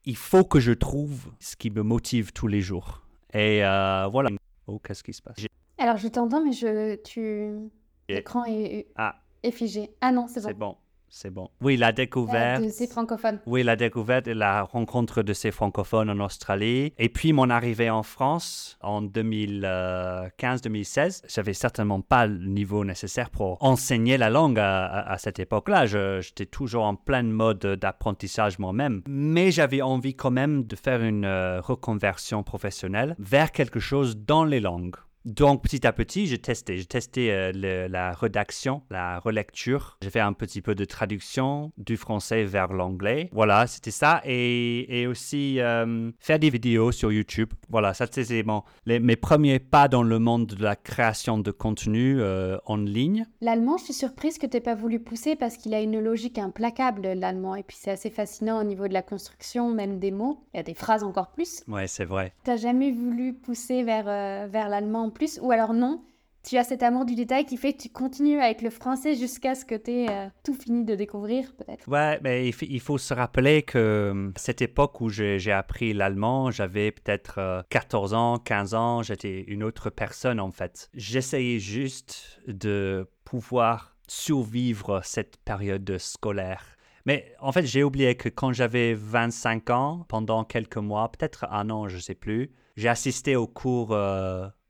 il 0.06 0.16
faut 0.16 0.44
que 0.44 0.60
je 0.60 0.72
trouve 0.72 1.32
ce 1.40 1.56
qui 1.56 1.70
me 1.70 1.84
motive 1.84 2.34
tous 2.34 2.48
les 2.48 2.62
jours. 2.62 3.02
Et 3.34 3.64
euh, 3.64 4.08
voilà. 4.12 4.30
Oh, 4.68 4.80
qu'est-ce 4.80 5.04
qui 5.04 5.14
se 5.14 5.22
passe? 5.22 5.38
Alors, 5.78 5.98
je 5.98 6.08
t'entends, 6.08 6.44
mais 6.44 6.52
je, 6.52 6.96
tu... 7.04 7.70
l'écran 8.10 8.46
est, 8.46 8.88
ah. 8.96 9.16
est 9.44 9.52
figé. 9.52 9.92
Ah 10.02 10.12
non, 10.12 10.28
c'est 10.28 10.42
bon. 10.42 10.48
C'est 10.48 10.58
bon 10.58 10.76
c'est 11.14 11.30
bon. 11.30 11.50
Oui, 11.60 11.76
la 11.76 11.92
découverte. 11.92 12.64
de 12.64 12.70
ces 12.70 12.88
francophones. 12.88 13.42
Oui, 13.46 13.64
la 13.64 13.76
découverte 13.76 14.28
et 14.28 14.34
la 14.34 14.64
rencontre 14.64 15.24
de 15.24 15.34
ces 15.34 15.52
francophones 15.52 16.10
en 16.10 16.24
Australie. 16.24 16.94
Et 16.98 17.10
puis 17.10 17.34
mon 17.34 17.50
arrivée 17.50 17.90
en 17.90 18.02
France 18.02 18.78
en 18.82 19.02
2015-2016. 19.04 21.24
J'avais 21.28 21.52
certainement 21.54 22.00
pas 22.00 22.28
le 22.28 22.46
niveau 22.46 22.86
nécessaire 22.86 23.30
pour 23.30 23.62
enseigner 23.62 24.18
la 24.18 24.30
langue 24.30 24.58
à, 24.58 25.18
cette 25.20 25.40
époque-là. 25.40 25.86
J'étais 25.86 26.46
toujours 26.46 26.86
en 26.86 26.96
plein 26.96 27.24
mode 27.24 27.60
d'apprentissage 27.60 28.58
moi-même. 28.58 29.02
Mais 29.08 29.52
j'avais 29.52 29.82
envie 29.82 30.16
quand 30.16 30.32
même 30.32 30.64
de 30.64 30.78
faire 30.78 31.04
une 31.04 31.26
euh, 31.26 31.60
reconversion 31.60 32.44
professionnelle 32.44 33.18
vers 33.20 33.52
quelque 33.52 33.82
chose 33.82 34.16
dans 34.18 34.46
les 34.46 34.62
langues. 34.62 34.96
Donc 35.26 35.62
petit 35.62 35.86
à 35.86 35.94
petit, 35.94 36.26
j'ai 36.26 36.40
testé. 36.40 36.78
J'ai 36.78 36.86
testé 36.86 37.32
euh, 37.32 37.88
la 37.88 38.14
rédaction, 38.14 38.82
la 38.90 39.20
relecture. 39.20 39.98
J'ai 40.02 40.10
fait 40.10 40.20
un 40.20 40.34
petit 40.34 40.62
peu 40.62 40.74
de 40.74 40.86
traduction 40.86 41.72
du 41.78 41.96
français 41.96 42.44
vers 42.44 42.74
l'anglais. 42.74 43.30
Voilà, 43.32 43.68
c'était 43.68 43.92
ça. 43.92 44.22
Et, 44.26 45.06
aussi 45.08 45.60
euh, 45.60 46.12
faire 46.20 46.40
des 46.40 46.50
vidéos 46.50 46.92
sur 46.92 47.12
YouTube. 47.12 47.50
Voilà, 47.70 47.94
ça 47.94 48.06
c'est 48.12 48.44
bon, 48.44 48.64
mes 48.86 49.16
premiers 49.16 49.60
pas 49.60 49.88
dans 49.88 50.04
le 50.04 50.20
monde 50.20 50.48
de 50.48 50.64
la 50.64 50.76
création 50.76 51.38
de 51.40 51.52
contenu 51.52 52.20
euh, 52.20 52.58
en 52.66 52.78
ligne. 52.78 53.26
L'allemand, 53.42 53.78
je 53.78 53.86
suis 53.86 53.94
surprise 53.94 54.38
que 54.38 54.46
tu 54.46 54.56
n'aies 54.56 54.62
pas 54.62 54.76
voulu 54.76 55.00
pousser 55.00 55.36
parce 55.36 55.58
qu'il 55.58 55.74
a 55.74 55.82
une 55.82 56.00
logique 56.00 56.38
implacable, 56.38 57.14
l'allemand. 57.14 57.56
Et 57.56 57.64
puis 57.64 57.78
c'est 57.80 57.92
assez 57.92 58.10
fascinant 58.10 58.62
au 58.62 58.64
niveau 58.64 58.88
de 58.88 58.94
la 58.94 59.02
construction, 59.02 59.72
même 59.72 60.00
des 60.00 60.12
mots. 60.12 60.44
Il 60.54 60.58
y 60.58 60.60
a 60.60 60.64
des 60.64 60.74
phrases 60.74 61.04
encore 61.04 61.32
plus. 61.32 61.64
Ouais, 61.68 61.88
c'est 61.88 62.06
vrai. 62.06 62.34
Tu 62.44 62.52
n'as 62.52 62.58
jamais 62.58 62.92
voulu 62.92 63.34
pousser 63.34 63.84
vers, 63.84 64.06
vers 64.06 64.70
l'allemand 64.70 65.11
plus, 65.12 65.40
ou 65.42 65.52
alors 65.52 65.74
non, 65.74 66.02
tu 66.44 66.58
as 66.58 66.64
cet 66.64 66.82
amour 66.82 67.06
du 67.06 67.16
détail 67.16 67.46
qui 67.46 67.58
fait 67.58 67.74
que 67.74 67.84
tu 67.84 67.90
continues 67.90 68.40
avec 68.40 68.62
le 68.62 68.70
français 68.70 69.16
jusqu'à 69.16 69.54
ce 69.54 69.64
que 69.64 69.76
tu 69.76 69.92
aies 69.92 70.10
euh, 70.10 70.28
tout 70.44 70.54
fini 70.54 70.84
de 70.84 70.96
découvrir, 70.96 71.54
peut-être. 71.56 71.88
Ouais, 71.88 72.20
mais 72.24 72.50
il, 72.50 72.80
faut 72.80 72.98
se 72.98 73.14
rappeler 73.14 73.62
que 73.62 73.78
euh, 73.78 74.32
cette 74.36 74.62
époque 74.62 75.02
où 75.02 75.10
j'ai 75.10 75.52
appris 75.52 75.94
l'allemand, 75.94 76.50
j'avais 76.50 76.92
peut-être 76.92 77.64
14 77.70 78.14
euh, 78.14 78.18
ans, 78.18 78.40
15 78.40 78.74
ans, 78.74 79.04
j'étais 79.04 79.42
une 79.48 79.64
autre 79.64 79.90
personne 79.90 80.40
en 80.40 80.52
fait. 80.52 80.90
J'essayais 80.94 81.60
juste 81.60 82.40
de 82.48 83.08
pouvoir 83.24 83.96
survivre 84.08 85.02
cette 85.04 85.38
période 85.38 85.98
scolaire. 86.00 86.66
Mais 87.06 87.34
en 87.40 87.52
fait, 87.52 87.66
j'ai 87.66 87.84
oublié 87.84 88.16
que 88.16 88.30
quand 88.30 88.54
j'avais 88.54 88.94
25 88.94 89.70
ans, 89.72 90.06
pendant 90.08 90.44
quelques 90.44 90.78
mois, 90.78 91.12
peut-être 91.12 91.46
un 91.50 91.70
an, 91.70 91.88
je 91.88 91.96
ne 91.96 92.02
sais 92.02 92.16
plus, 92.16 92.52
j'ai 92.78 92.90
assisté 92.90 93.36
au 93.36 93.48
cours 93.48 93.96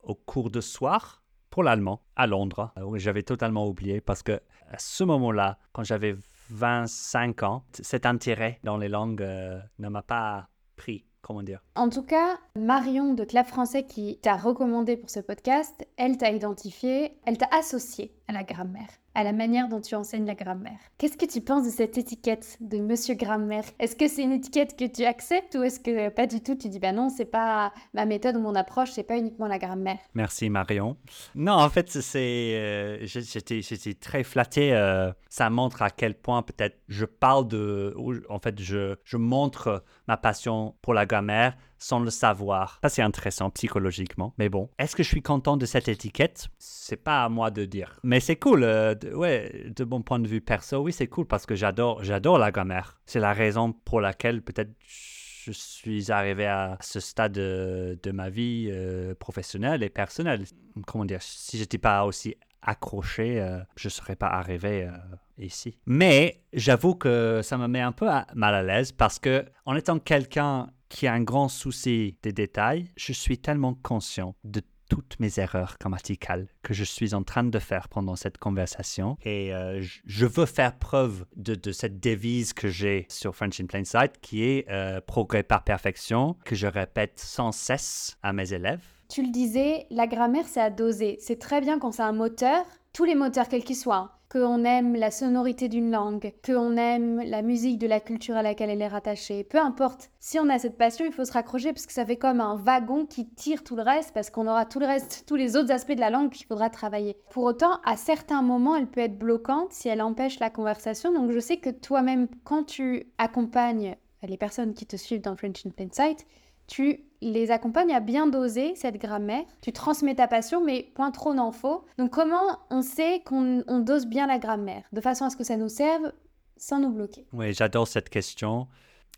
au 0.03 0.15
cours 0.15 0.49
de 0.49 0.61
soir 0.61 1.21
pour 1.49 1.63
l'allemand 1.63 2.01
à 2.15 2.27
Londres. 2.27 2.71
Euh, 2.77 2.97
j'avais 2.97 3.23
totalement 3.23 3.67
oublié 3.67 4.01
parce 4.01 4.23
que 4.23 4.39
à 4.69 4.77
ce 4.77 5.03
moment-là, 5.03 5.57
quand 5.73 5.83
j'avais 5.83 6.15
25 6.49 7.43
ans, 7.43 7.63
cet 7.73 8.05
intérêt 8.05 8.59
dans 8.63 8.77
les 8.77 8.89
langues 8.89 9.21
euh, 9.21 9.59
ne 9.79 9.89
m'a 9.89 10.01
pas 10.01 10.49
pris. 10.75 11.05
Comment 11.21 11.43
dire 11.43 11.61
En 11.75 11.89
tout 11.89 12.01
cas, 12.01 12.39
Marion 12.55 13.13
de 13.13 13.23
Clap 13.23 13.47
Français 13.47 13.85
qui 13.85 14.17
t'a 14.23 14.35
recommandé 14.35 14.97
pour 14.97 15.09
ce 15.11 15.19
podcast, 15.19 15.87
elle 15.95 16.17
t'a 16.17 16.31
identifié, 16.31 17.19
elle 17.25 17.37
t'a 17.37 17.47
associé 17.51 18.15
à 18.27 18.33
la 18.33 18.43
grammaire 18.43 18.89
à 19.15 19.23
la 19.23 19.33
manière 19.33 19.67
dont 19.67 19.81
tu 19.81 19.95
enseignes 19.95 20.25
la 20.25 20.35
grammaire. 20.35 20.79
Qu'est-ce 20.97 21.17
que 21.17 21.25
tu 21.25 21.41
penses 21.41 21.65
de 21.65 21.69
cette 21.69 21.97
étiquette 21.97 22.57
de 22.61 22.77
monsieur 22.77 23.15
grammaire? 23.15 23.63
Est-ce 23.79 23.95
que 23.95 24.07
c'est 24.07 24.23
une 24.23 24.31
étiquette 24.31 24.77
que 24.77 24.85
tu 24.85 25.03
acceptes 25.03 25.55
ou 25.55 25.63
est-ce 25.63 25.79
que 25.79 26.09
pas 26.09 26.27
du 26.27 26.41
tout? 26.41 26.55
Tu 26.55 26.69
dis 26.69 26.79
bah 26.79 26.91
non, 26.91 27.09
c'est 27.09 27.25
pas 27.25 27.73
ma 27.93 28.05
méthode 28.05 28.37
ou 28.37 28.41
mon 28.41 28.55
approche, 28.55 28.91
c'est 28.91 29.03
pas 29.03 29.17
uniquement 29.17 29.47
la 29.47 29.59
grammaire 29.59 29.97
Merci 30.13 30.49
Marion. 30.49 30.97
Non, 31.35 31.53
en 31.53 31.69
fait, 31.69 31.89
c'est 31.89 32.55
euh, 32.55 33.05
j'étais 33.05 33.93
très 33.93 34.23
flatté, 34.23 34.73
euh, 34.73 35.11
ça 35.29 35.49
montre 35.49 35.81
à 35.81 35.89
quel 35.89 36.15
point 36.15 36.41
peut-être 36.41 36.77
je 36.87 37.05
parle 37.05 37.47
de 37.47 37.95
en 38.29 38.39
fait, 38.39 38.59
je 38.61 38.95
je 39.03 39.17
montre 39.17 39.83
ma 40.11 40.17
passion 40.17 40.75
pour 40.81 40.93
la 40.93 41.05
grammaire 41.05 41.55
sans 41.77 42.01
le 42.01 42.09
savoir. 42.09 42.79
Ça, 42.83 42.89
c'est 42.89 43.01
intéressant 43.01 43.49
psychologiquement. 43.49 44.33
Mais 44.37 44.49
bon, 44.49 44.69
est-ce 44.77 44.93
que 44.93 45.03
je 45.03 45.07
suis 45.07 45.21
content 45.21 45.55
de 45.55 45.65
cette 45.65 45.87
étiquette? 45.87 46.49
C'est 46.59 47.01
pas 47.01 47.23
à 47.23 47.29
moi 47.29 47.49
de 47.49 47.63
dire. 47.63 47.97
Mais 48.03 48.19
c'est 48.19 48.35
cool. 48.35 48.63
Euh, 48.63 48.93
de, 48.93 49.13
ouais, 49.13 49.71
de 49.73 49.85
mon 49.85 50.01
point 50.01 50.19
de 50.19 50.27
vue 50.27 50.41
perso, 50.41 50.79
oui, 50.79 50.91
c'est 50.91 51.07
cool 51.07 51.25
parce 51.27 51.45
que 51.45 51.55
j'adore, 51.55 52.03
j'adore 52.03 52.39
la 52.39 52.51
grammaire. 52.51 52.99
C'est 53.05 53.21
la 53.21 53.31
raison 53.31 53.71
pour 53.71 54.01
laquelle 54.01 54.41
peut-être 54.41 54.73
je 54.85 55.53
suis 55.53 56.11
arrivé 56.11 56.45
à 56.45 56.77
ce 56.81 56.99
stade 56.99 57.31
de, 57.31 58.11
ma 58.11 58.29
vie 58.29 58.67
euh, 58.69 59.15
professionnelle 59.15 59.81
et 59.81 59.89
personnelle. 59.89 60.43
Comment 60.85 61.05
dire? 61.05 61.21
Si 61.21 61.57
j'étais 61.57 61.77
pas 61.77 62.03
aussi 62.03 62.35
accroché, 62.61 63.39
euh, 63.39 63.59
je 63.75 63.87
ne 63.87 63.91
serais 63.91 64.15
pas 64.15 64.27
arrivé 64.27 64.89
ici. 65.37 65.77
Mais 65.85 66.43
j'avoue 66.53 66.95
que 66.95 67.41
ça 67.43 67.57
me 67.57 67.67
met 67.67 67.81
un 67.81 67.91
peu 67.91 68.07
mal 68.35 68.55
à 68.55 68.63
l'aise 68.63 68.91
parce 68.91 69.19
que 69.19 69.45
en 69.65 69.75
étant 69.75 69.99
quelqu'un 69.99 70.67
qui 70.89 71.07
a 71.07 71.13
un 71.13 71.23
grand 71.23 71.47
souci 71.47 72.17
des 72.21 72.33
détails, 72.33 72.91
je 72.97 73.13
suis 73.13 73.37
tellement 73.37 73.73
conscient 73.73 74.35
de 74.43 74.61
toutes 74.91 75.21
mes 75.21 75.39
erreurs 75.39 75.77
grammaticales 75.79 76.49
que 76.63 76.73
je 76.73 76.83
suis 76.83 77.13
en 77.13 77.23
train 77.23 77.45
de 77.45 77.59
faire 77.59 77.87
pendant 77.87 78.17
cette 78.17 78.37
conversation. 78.37 79.17
Et 79.23 79.53
euh, 79.53 79.81
je 80.05 80.25
veux 80.25 80.45
faire 80.45 80.77
preuve 80.77 81.25
de, 81.37 81.71
cette 81.71 82.01
devise 82.01 82.51
que 82.51 82.67
j'ai 82.67 83.05
sur 83.07 83.33
French 83.33 83.61
in 83.61 83.67
Plain 83.67 83.85
Sight, 83.85 84.19
qui 84.19 84.43
est 84.43 84.69
euh, 84.69 84.99
progrès 84.99 85.43
par 85.43 85.63
perfection, 85.63 86.35
que 86.43 86.55
je 86.55 86.67
répète 86.67 87.21
sans 87.21 87.53
cesse 87.53 88.17
à 88.21 88.33
mes 88.33 88.51
élèves. 88.51 88.83
Tu 89.11 89.23
le 89.23 89.27
disais, 89.27 89.87
la 89.89 90.07
grammaire, 90.07 90.47
c'est 90.47 90.61
à 90.61 90.69
doser. 90.69 91.17
C'est 91.19 91.37
très 91.37 91.59
bien 91.59 91.79
quand 91.79 91.91
c'est 91.91 92.01
un 92.01 92.13
moteur, 92.13 92.63
tous 92.93 93.03
les 93.03 93.13
moteurs, 93.13 93.49
quels 93.49 93.65
qu'ils 93.65 93.75
soient 93.75 94.11
qu'on 94.31 94.63
aime 94.63 94.95
la 94.95 95.11
sonorité 95.11 95.67
d'une 95.67 95.91
langue, 95.91 96.31
qu'on 96.45 96.77
aime 96.77 97.21
la 97.21 97.41
musique 97.41 97.77
de 97.77 97.87
la 97.87 97.99
culture 97.99 98.37
à 98.37 98.41
laquelle 98.41 98.69
elle 98.69 98.81
est 98.81 98.87
rattachée. 98.87 99.43
Peu 99.43 99.57
importe. 99.57 100.09
Si 100.21 100.39
on 100.39 100.47
a 100.47 100.57
cette 100.57 100.77
passion, 100.77 101.03
il 101.03 101.11
faut 101.11 101.25
se 101.25 101.33
raccrocher 101.33 101.73
parce 101.73 101.85
que 101.85 101.91
ça 101.91 102.05
fait 102.05 102.15
comme 102.15 102.39
un 102.39 102.55
wagon 102.55 103.05
qui 103.05 103.27
tire 103.27 103.65
tout 103.65 103.75
le 103.75 103.81
reste 103.81 104.13
parce 104.13 104.29
qu'on 104.29 104.47
aura 104.47 104.63
tout 104.63 104.79
le 104.79 104.85
reste, 104.85 105.25
tous 105.27 105.35
les 105.35 105.57
autres 105.57 105.73
aspects 105.73 105.91
de 105.91 105.99
la 105.99 106.09
langue 106.09 106.29
qu'il 106.29 106.47
faudra 106.47 106.69
travailler. 106.69 107.17
Pour 107.31 107.43
autant, 107.43 107.81
à 107.83 107.97
certains 107.97 108.41
moments, 108.41 108.77
elle 108.77 108.87
peut 108.87 109.01
être 109.01 109.19
bloquante 109.19 109.73
si 109.73 109.89
elle 109.89 110.01
empêche 110.01 110.39
la 110.39 110.49
conversation. 110.49 111.11
Donc 111.11 111.31
je 111.31 111.39
sais 111.39 111.57
que 111.57 111.69
toi-même, 111.69 112.29
quand 112.45 112.63
tu 112.63 113.11
accompagnes 113.17 113.97
les 114.23 114.37
personnes 114.37 114.73
qui 114.73 114.85
te 114.85 114.95
suivent 114.95 115.19
dans 115.19 115.35
French 115.35 115.65
in 115.65 115.71
Plain 115.71 115.89
Sight, 115.91 116.25
tu 116.67 117.03
les 117.21 117.51
accompagnes 117.51 117.93
à 117.93 117.99
bien 117.99 118.27
doser 118.27 118.75
cette 118.75 118.97
grammaire. 118.97 119.43
Tu 119.61 119.71
transmets 119.71 120.15
ta 120.15 120.27
passion, 120.27 120.63
mais 120.63 120.91
point 120.95 121.11
trop 121.11 121.33
n'en 121.33 121.51
faut. 121.51 121.85
Donc 121.97 122.11
comment 122.11 122.59
on 122.69 122.81
sait 122.81 123.21
qu'on 123.25 123.63
dose 123.81 124.07
bien 124.07 124.27
la 124.27 124.39
grammaire, 124.39 124.83
de 124.91 125.01
façon 125.01 125.25
à 125.25 125.29
ce 125.29 125.37
que 125.37 125.43
ça 125.43 125.57
nous 125.57 125.69
serve 125.69 126.11
sans 126.57 126.79
nous 126.79 126.91
bloquer 126.91 127.25
Oui, 127.33 127.53
j'adore 127.53 127.87
cette 127.87 128.09
question. 128.09 128.67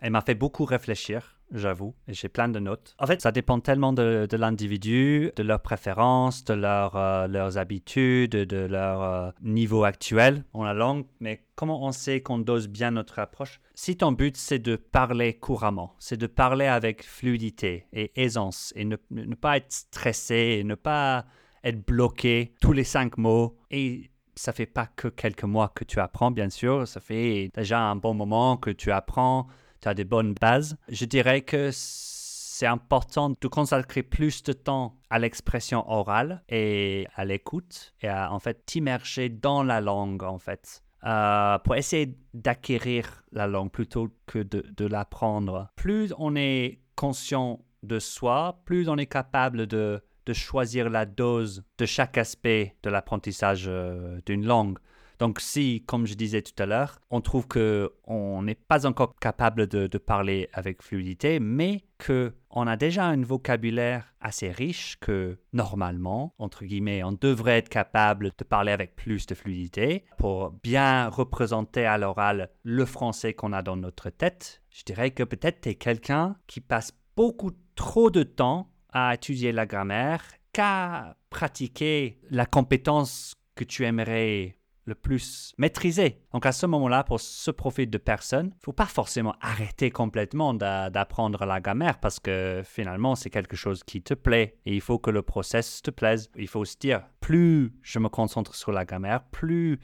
Elle 0.01 0.11
m'a 0.11 0.21
fait 0.21 0.35
beaucoup 0.35 0.65
réfléchir 0.65 1.37
j'avoue, 1.53 1.95
j'ai 2.07 2.29
plein 2.29 2.49
de 2.49 2.59
notes. 2.59 2.95
En 2.99 3.07
fait, 3.07 3.21
ça 3.21 3.31
dépend 3.31 3.59
tellement 3.59 3.93
de, 3.93 4.27
l'individu, 4.31 5.31
de 5.35 5.43
leurs 5.43 5.61
préférences, 5.61 6.43
de 6.43 6.53
leur, 6.53 6.95
euh, 6.95 7.27
leurs 7.27 7.57
habitudes, 7.57 8.31
de 8.31 8.65
leur 8.65 9.01
euh, 9.01 9.31
niveau 9.41 9.83
actuel 9.83 10.43
en 10.53 10.63
la 10.63 10.73
langue, 10.73 11.05
mais 11.19 11.45
comment 11.55 11.85
on 11.85 11.91
sait 11.91 12.21
qu'on 12.21 12.39
dose 12.39 12.67
bien 12.67 12.91
notre 12.91 13.19
approche? 13.19 13.61
Si 13.75 13.95
ton 13.95 14.11
but, 14.11 14.35
c'est 14.35 14.59
de 14.59 14.75
parler 14.75 15.35
couramment, 15.35 15.95
c'est 15.99 16.17
de 16.17 16.27
parler 16.27 16.65
avec 16.65 17.03
fluidité 17.03 17.87
et 17.93 18.11
aisance, 18.21 18.73
et 18.75 18.85
ne, 18.85 18.97
ne 19.11 19.35
pas 19.35 19.57
être 19.57 19.71
stressé, 19.71 20.57
et 20.59 20.63
ne 20.63 20.75
pas 20.75 21.25
être 21.63 21.85
bloqué 21.85 22.53
tous 22.59 22.73
les 22.73 22.83
cinq 22.83 23.17
mots, 23.17 23.57
et 23.71 24.09
ça 24.35 24.51
fait 24.51 24.65
pas 24.65 24.87
que 24.87 25.07
quelques 25.07 25.43
mois 25.43 25.71
que 25.73 25.83
tu 25.83 25.99
apprends, 25.99 26.31
bien 26.31 26.49
sûr, 26.49 26.87
ça 26.87 26.99
fait 26.99 27.51
déjà 27.53 27.79
un 27.79 27.95
bon 27.95 28.13
moment 28.13 28.57
que 28.57 28.71
tu 28.71 28.91
apprends 28.91 29.47
tu 29.83 29.89
as 29.89 29.93
des 29.93 30.05
bonnes 30.05 30.33
bases. 30.33 30.77
Je 30.87 31.05
dirais 31.05 31.41
que 31.41 31.69
c'est 31.73 32.65
important 32.65 33.29
de 33.29 33.47
consacrer 33.47 34.03
plus 34.03 34.41
de 34.43 34.53
temps 34.53 34.95
à 35.09 35.19
l'expression 35.19 35.89
orale 35.89 36.43
et 36.49 37.07
à 37.15 37.25
l'écoute 37.25 37.93
et 38.01 38.07
à 38.07 38.31
en 38.31 38.39
fait 38.39 38.65
t'immerger 38.65 39.29
dans 39.29 39.63
la 39.63 39.81
langue 39.81 40.23
en 40.23 40.39
fait. 40.39 40.81
Euh, 41.03 41.57
pour 41.59 41.75
essayer 41.75 42.17
d'acquérir 42.33 43.25
la 43.33 43.45
langue 43.45 43.71
plutôt 43.71 44.07
que 44.25 44.39
de, 44.39 44.85
l'apprendre. 44.85 45.67
Plus 45.75 46.13
on 46.17 46.35
est 46.37 46.79
conscient 46.95 47.59
de 47.81 47.99
soi, 47.99 48.61
plus 48.63 48.87
on 48.87 48.95
est 48.97 49.07
capable 49.07 49.67
de, 49.67 50.01
de 50.25 50.33
choisir 50.33 50.89
la 50.89 51.05
dose 51.05 51.65
de 51.77 51.85
chaque 51.85 52.17
aspect 52.17 52.77
de 52.83 52.89
l'apprentissage 52.89 53.65
euh, 53.67 54.19
d'une 54.25 54.45
langue. 54.45 54.77
Donc 55.23 55.39
si, 55.39 55.85
comme 55.85 56.05
je 56.05 56.15
disais 56.15 56.41
tout 56.41 56.61
à 56.61 56.65
l'heure, 56.65 56.99
on 57.09 57.21
trouve 57.21 57.47
qu'on 57.47 58.41
n'est 58.41 58.55
pas 58.55 58.85
encore 58.85 59.15
capable 59.15 59.67
de, 59.67 59.97
parler 59.97 60.49
avec 60.51 60.81
fluidité, 60.83 61.39
mais 61.39 61.85
qu'on 62.05 62.67
a 62.67 62.75
déjà 62.75 63.05
un 63.05 63.21
vocabulaire 63.21 64.13
assez 64.19 64.51
riche 64.51 64.97
que 64.99 65.39
normalement, 65.53 66.35
entre 66.39 66.65
guillemets, 66.65 67.05
on 67.05 67.13
devrait 67.13 67.59
être 67.59 67.69
capable 67.69 68.31
de 68.37 68.43
parler 68.43 68.73
avec 68.73 68.97
plus 68.97 69.25
de 69.25 69.33
fluidité 69.33 70.03
pour 70.17 70.51
bien 70.61 71.07
représenter 71.07 71.85
à 71.85 71.97
l'oral 71.97 72.49
le 72.63 72.83
français 72.83 73.33
qu'on 73.33 73.53
a 73.53 73.61
dans 73.61 73.77
notre 73.77 74.09
tête. 74.09 74.61
Je 74.71 74.83
dirais 74.83 75.11
que 75.11 75.23
peut-être 75.23 75.61
tu 75.61 75.69
es 75.69 75.75
quelqu'un 75.75 76.35
qui 76.47 76.59
passe 76.59 76.91
beaucoup 77.15 77.51
trop 77.75 78.11
de 78.11 78.23
temps 78.23 78.73
à 78.91 79.13
étudier 79.13 79.53
la 79.53 79.65
grammaire 79.67 80.25
qu'à 80.51 81.15
pratiquer 81.29 82.19
la 82.29 82.45
compétence 82.45 83.35
que 83.55 83.63
tu 83.63 83.85
aimerais 83.85 84.57
le 84.85 84.95
plus 84.95 85.53
maîtrisé. 85.57 86.19
Donc 86.33 86.45
à 86.45 86.51
ce 86.51 86.65
moment-là, 86.65 87.03
pour 87.03 87.19
ce 87.19 87.51
profil 87.51 87.89
de 87.89 87.97
personne, 87.97 88.47
il 88.47 88.57
ne 88.57 88.63
faut 88.63 88.73
pas 88.73 88.85
forcément 88.85 89.35
arrêter 89.41 89.91
complètement 89.91 90.53
d'apprendre 90.53 91.45
la 91.45 91.61
grammaire 91.61 91.99
parce 91.99 92.19
que 92.19 92.61
finalement 92.65 93.15
c'est 93.15 93.29
quelque 93.29 93.55
chose 93.55 93.83
qui 93.83 94.01
te 94.01 94.13
plaît 94.13 94.57
et 94.65 94.73
il 94.73 94.81
faut 94.81 94.99
que 94.99 95.11
le 95.11 95.21
process 95.21 95.81
te 95.81 95.91
plaise. 95.91 96.29
Il 96.35 96.47
faut 96.47 96.65
se 96.65 96.77
dire, 96.77 97.03
plus 97.19 97.73
je 97.81 97.99
me 97.99 98.09
concentre 98.09 98.55
sur 98.55 98.71
la 98.71 98.85
grammaire, 98.85 99.23
plus 99.31 99.79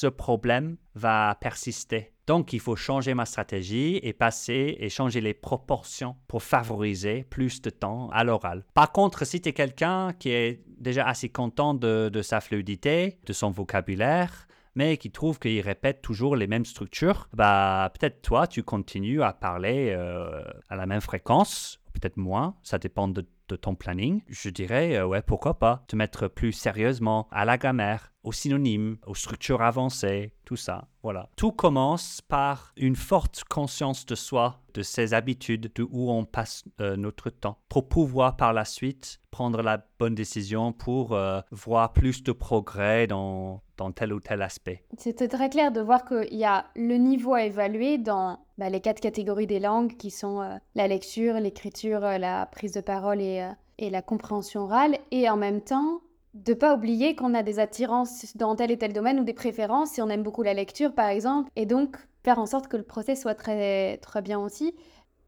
ce 0.00 0.06
problème 0.06 0.78
va 0.94 1.36
persister. 1.42 2.12
Donc, 2.26 2.54
il 2.54 2.60
faut 2.60 2.76
changer 2.76 3.12
ma 3.12 3.26
stratégie 3.26 4.00
et 4.02 4.14
passer 4.14 4.76
et 4.80 4.88
changer 4.88 5.20
les 5.20 5.34
proportions 5.34 6.16
pour 6.26 6.42
favoriser 6.42 7.26
plus 7.28 7.60
de 7.60 7.68
temps 7.68 8.08
à 8.10 8.24
l'oral. 8.24 8.64
Par 8.72 8.92
contre, 8.92 9.26
si 9.26 9.42
tu 9.42 9.50
es 9.50 9.52
quelqu'un 9.52 10.14
qui 10.14 10.30
est 10.30 10.62
déjà 10.78 11.06
assez 11.06 11.28
content 11.28 11.74
de, 11.74 12.22
sa 12.22 12.40
fluidité, 12.40 13.18
de 13.26 13.32
son 13.34 13.50
vocabulaire, 13.50 14.46
mais 14.74 14.96
qui 14.96 15.10
trouve 15.10 15.38
qu'il 15.38 15.60
répète 15.60 16.00
toujours 16.00 16.34
les 16.34 16.46
mêmes 16.46 16.64
structures, 16.64 17.28
bah 17.34 17.92
peut-être 17.92 18.22
toi, 18.22 18.46
tu 18.46 18.62
continues 18.62 19.22
à 19.22 19.34
parler 19.34 19.90
euh, 19.90 20.42
à 20.70 20.76
la 20.76 20.86
même 20.86 21.02
fréquence, 21.02 21.79
peut-être 22.00 22.16
moins, 22.16 22.56
ça 22.62 22.78
dépend 22.78 23.08
de 23.08 23.24
ton 23.56 23.74
planning, 23.74 24.22
je 24.28 24.48
dirais, 24.48 24.96
euh, 24.96 25.06
ouais, 25.06 25.22
pourquoi 25.22 25.58
pas, 25.58 25.84
te 25.88 25.96
mettre 25.96 26.28
plus 26.28 26.52
sérieusement 26.52 27.26
à 27.30 27.44
la 27.44 27.58
grammaire, 27.58 28.12
aux 28.22 28.32
synonymes, 28.32 28.98
aux 29.06 29.14
structures 29.14 29.62
avancées, 29.62 30.34
tout 30.44 30.56
ça. 30.56 30.88
Voilà. 31.02 31.30
Tout 31.36 31.52
commence 31.52 32.20
par 32.20 32.72
une 32.76 32.96
forte 32.96 33.44
conscience 33.48 34.04
de 34.04 34.14
soi, 34.14 34.60
de 34.74 34.82
ses 34.82 35.14
habitudes, 35.14 35.72
de 35.74 35.82
où 35.82 36.10
on 36.10 36.24
passe 36.24 36.64
euh, 36.80 36.96
notre 36.96 37.30
temps, 37.30 37.58
pour 37.68 37.88
pouvoir 37.88 38.36
par 38.36 38.52
la 38.52 38.64
suite 38.64 39.20
prendre 39.30 39.62
la 39.62 39.84
bonne 39.98 40.14
décision 40.14 40.72
pour 40.72 41.12
euh, 41.12 41.40
voir 41.50 41.92
plus 41.92 42.22
de 42.22 42.32
progrès 42.32 43.06
dans, 43.06 43.62
dans 43.80 43.92
tel 43.92 44.12
ou 44.12 44.20
tel 44.20 44.42
aspect. 44.42 44.82
C'était 44.98 45.26
très 45.26 45.48
clair 45.48 45.72
de 45.72 45.80
voir 45.80 46.04
qu'il 46.04 46.36
y 46.36 46.44
a 46.44 46.66
le 46.76 46.96
niveau 46.96 47.32
à 47.32 47.44
évaluer 47.44 47.96
dans 47.96 48.38
bah, 48.58 48.68
les 48.68 48.80
quatre 48.80 49.00
catégories 49.00 49.46
des 49.46 49.58
langues 49.58 49.96
qui 49.96 50.10
sont 50.10 50.42
euh, 50.42 50.56
la 50.74 50.86
lecture, 50.86 51.40
l'écriture, 51.40 52.00
la 52.00 52.44
prise 52.44 52.72
de 52.72 52.82
parole 52.82 53.22
et, 53.22 53.48
et 53.78 53.88
la 53.88 54.02
compréhension 54.02 54.64
orale, 54.64 54.98
et 55.10 55.30
en 55.30 55.38
même 55.38 55.62
temps 55.62 56.00
de 56.34 56.54
pas 56.54 56.74
oublier 56.74 57.16
qu'on 57.16 57.34
a 57.34 57.42
des 57.42 57.58
attirances 57.58 58.36
dans 58.36 58.54
tel 58.54 58.70
et 58.70 58.78
tel 58.78 58.92
domaine 58.92 59.18
ou 59.18 59.24
des 59.24 59.32
préférences 59.32 59.92
si 59.92 60.02
on 60.02 60.08
aime 60.08 60.22
beaucoup 60.22 60.42
la 60.42 60.54
lecture 60.54 60.94
par 60.94 61.08
exemple 61.08 61.50
et 61.56 61.66
donc 61.66 61.96
faire 62.22 62.38
en 62.38 62.46
sorte 62.46 62.68
que 62.68 62.76
le 62.76 62.84
procès 62.84 63.16
soit 63.16 63.34
très 63.34 63.96
très 63.96 64.22
bien 64.22 64.38
aussi. 64.38 64.74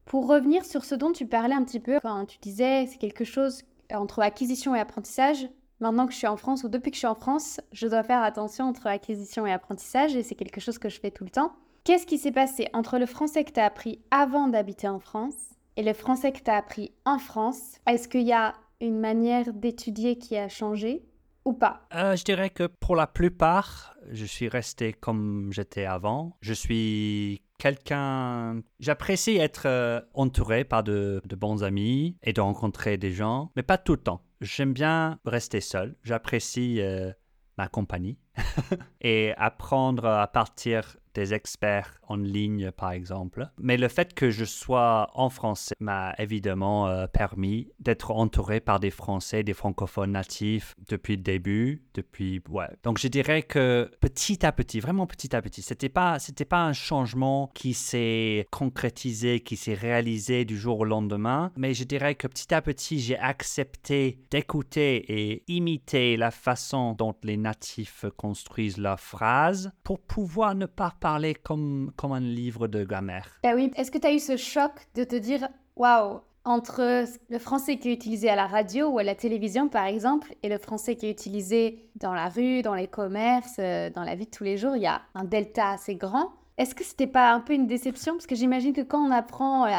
Pour 0.04 0.28
revenir 0.28 0.64
sur 0.64 0.84
ce 0.84 0.94
dont 0.94 1.10
tu 1.10 1.26
parlais 1.26 1.54
un 1.54 1.64
petit 1.64 1.80
peu 1.80 1.98
quand 2.00 2.26
tu 2.26 2.38
disais 2.38 2.86
c'est 2.86 2.98
quelque 2.98 3.24
chose 3.24 3.62
entre 3.92 4.20
acquisition 4.20 4.74
et 4.74 4.80
apprentissage. 4.80 5.48
Maintenant 5.82 6.06
que 6.06 6.12
je 6.12 6.18
suis 6.18 6.28
en 6.28 6.36
France 6.36 6.62
ou 6.62 6.68
depuis 6.68 6.92
que 6.92 6.94
je 6.94 7.00
suis 7.00 7.08
en 7.08 7.16
France, 7.16 7.60
je 7.72 7.88
dois 7.88 8.04
faire 8.04 8.22
attention 8.22 8.66
entre 8.66 8.86
acquisition 8.86 9.48
et 9.48 9.52
apprentissage 9.52 10.14
et 10.14 10.22
c'est 10.22 10.36
quelque 10.36 10.60
chose 10.60 10.78
que 10.78 10.88
je 10.88 11.00
fais 11.00 11.10
tout 11.10 11.24
le 11.24 11.30
temps. 11.30 11.54
Qu'est-ce 11.82 12.06
qui 12.06 12.18
s'est 12.18 12.30
passé 12.30 12.68
entre 12.72 13.00
le 13.00 13.06
français 13.06 13.42
que 13.42 13.50
tu 13.50 13.58
as 13.58 13.64
appris 13.64 13.98
avant 14.12 14.46
d'habiter 14.46 14.86
en 14.86 15.00
France 15.00 15.34
et 15.76 15.82
le 15.82 15.92
français 15.92 16.30
que 16.30 16.38
tu 16.40 16.48
as 16.52 16.56
appris 16.56 16.92
en 17.04 17.18
France? 17.18 17.80
Est-ce 17.88 18.06
qu'il 18.06 18.22
y 18.22 18.32
a 18.32 18.54
une 18.80 19.00
manière 19.00 19.52
d'étudier 19.52 20.18
qui 20.18 20.36
a 20.36 20.48
changé 20.48 21.02
ou 21.44 21.52
pas? 21.52 21.84
Euh, 21.96 22.14
Je 22.14 22.22
dirais 22.22 22.50
que 22.50 22.68
pour 22.68 22.94
la 22.94 23.08
plupart, 23.08 23.96
je 24.08 24.24
suis 24.24 24.46
resté 24.46 24.92
comme 24.92 25.50
j'étais 25.52 25.84
avant. 25.84 26.36
Je 26.42 26.52
suis 26.52 27.42
quelqu'un... 27.58 28.60
J'apprécie 28.78 29.36
être 29.36 29.66
euh, 29.66 30.00
entouré 30.14 30.62
par 30.62 30.84
de, 30.84 31.20
bons 31.36 31.64
amis 31.64 32.16
et 32.22 32.32
de 32.32 32.40
rencontrer 32.40 32.98
des 32.98 33.10
gens, 33.10 33.50
mais 33.56 33.64
pas 33.64 33.78
tout 33.78 33.94
le 33.94 34.02
temps. 34.02 34.22
J'aime 34.42 34.72
bien 34.72 35.20
rester 35.24 35.60
seul. 35.60 35.94
J'apprécie 36.02 36.80
euh, 36.80 37.12
ma 37.58 37.68
compagnie 37.68 38.18
et 39.00 39.34
apprendre 39.36 40.06
à 40.06 40.26
partir 40.26 40.96
des 41.14 41.34
experts 41.34 42.00
en 42.08 42.16
ligne, 42.16 42.70
par 42.70 42.92
exemple. 42.92 43.48
Mais 43.58 43.76
le 43.76 43.88
fait 43.88 44.14
que 44.14 44.30
je 44.30 44.44
sois 44.44 45.10
en 45.14 45.30
français 45.30 45.74
m'a 45.80 46.14
évidemment 46.18 46.88
euh, 46.88 47.06
permis 47.06 47.68
d'être 47.80 48.10
entouré 48.10 48.60
par 48.60 48.80
des 48.80 48.90
Français, 48.90 49.42
des 49.42 49.54
francophones 49.54 50.12
natifs 50.12 50.74
depuis 50.88 51.16
le 51.16 51.22
début, 51.22 51.82
depuis 51.94 52.40
ouais. 52.48 52.68
Donc 52.82 52.98
je 52.98 53.08
dirais 53.08 53.42
que 53.42 53.90
petit 54.00 54.44
à 54.44 54.52
petit, 54.52 54.80
vraiment 54.80 55.06
petit 55.06 55.34
à 55.34 55.42
petit, 55.42 55.62
c'était 55.62 55.88
pas 55.88 56.18
c'était 56.18 56.44
pas 56.44 56.64
un 56.64 56.72
changement 56.72 57.50
qui 57.54 57.74
s'est 57.74 58.46
concrétisé, 58.50 59.40
qui 59.40 59.56
s'est 59.56 59.74
réalisé 59.74 60.44
du 60.44 60.56
jour 60.56 60.80
au 60.80 60.84
lendemain, 60.84 61.52
mais 61.56 61.74
je 61.74 61.84
dirais 61.84 62.14
que 62.14 62.26
petit 62.26 62.54
à 62.54 62.62
petit 62.62 63.00
j'ai 63.00 63.18
accepté 63.18 64.18
d'écouter 64.30 64.96
et 65.08 65.44
imiter 65.48 66.16
la 66.16 66.30
façon 66.30 66.94
dont 66.94 67.14
les 67.22 67.36
natifs 67.36 68.04
construisent 68.22 68.78
leurs 68.78 69.00
phrases 69.00 69.72
pour 69.82 69.98
pouvoir 69.98 70.54
ne 70.54 70.66
pas 70.66 70.92
parler 71.00 71.34
comme, 71.34 71.90
comme 71.96 72.12
un 72.12 72.20
livre 72.20 72.68
de 72.68 72.84
grammaire. 72.84 73.40
Ah 73.42 73.52
oui, 73.56 73.72
est-ce 73.74 73.90
que 73.90 73.98
tu 73.98 74.06
as 74.06 74.12
eu 74.12 74.20
ce 74.20 74.36
choc 74.36 74.70
de 74.94 75.02
te 75.02 75.16
dire, 75.16 75.48
waouh, 75.74 76.20
entre 76.44 77.04
le 77.28 77.38
français 77.38 77.78
qui 77.78 77.88
est 77.88 77.92
utilisé 77.92 78.30
à 78.30 78.36
la 78.36 78.46
radio 78.46 78.88
ou 78.90 78.98
à 78.98 79.02
la 79.02 79.16
télévision, 79.16 79.68
par 79.68 79.86
exemple, 79.86 80.34
et 80.44 80.48
le 80.48 80.58
français 80.58 80.94
qui 80.94 81.06
est 81.06 81.10
utilisé 81.10 81.90
dans 81.96 82.14
la 82.14 82.28
rue, 82.28 82.62
dans 82.62 82.74
les 82.74 82.86
commerces, 82.86 83.56
euh, 83.58 83.90
dans 83.90 84.04
la 84.04 84.14
vie 84.14 84.26
de 84.26 84.30
tous 84.30 84.44
les 84.44 84.56
jours, 84.56 84.76
il 84.76 84.82
y 84.82 84.86
a 84.86 85.02
un 85.16 85.24
delta 85.24 85.70
assez 85.70 85.96
grand. 85.96 86.30
Est-ce 86.58 86.76
que 86.76 86.84
c'était 86.84 87.08
pas 87.08 87.32
un 87.32 87.40
peu 87.40 87.54
une 87.54 87.66
déception? 87.66 88.14
Parce 88.14 88.26
que 88.26 88.36
j'imagine 88.36 88.72
que 88.72 88.82
quand 88.82 89.04
on 89.04 89.10
apprend 89.10 89.66
euh, 89.66 89.70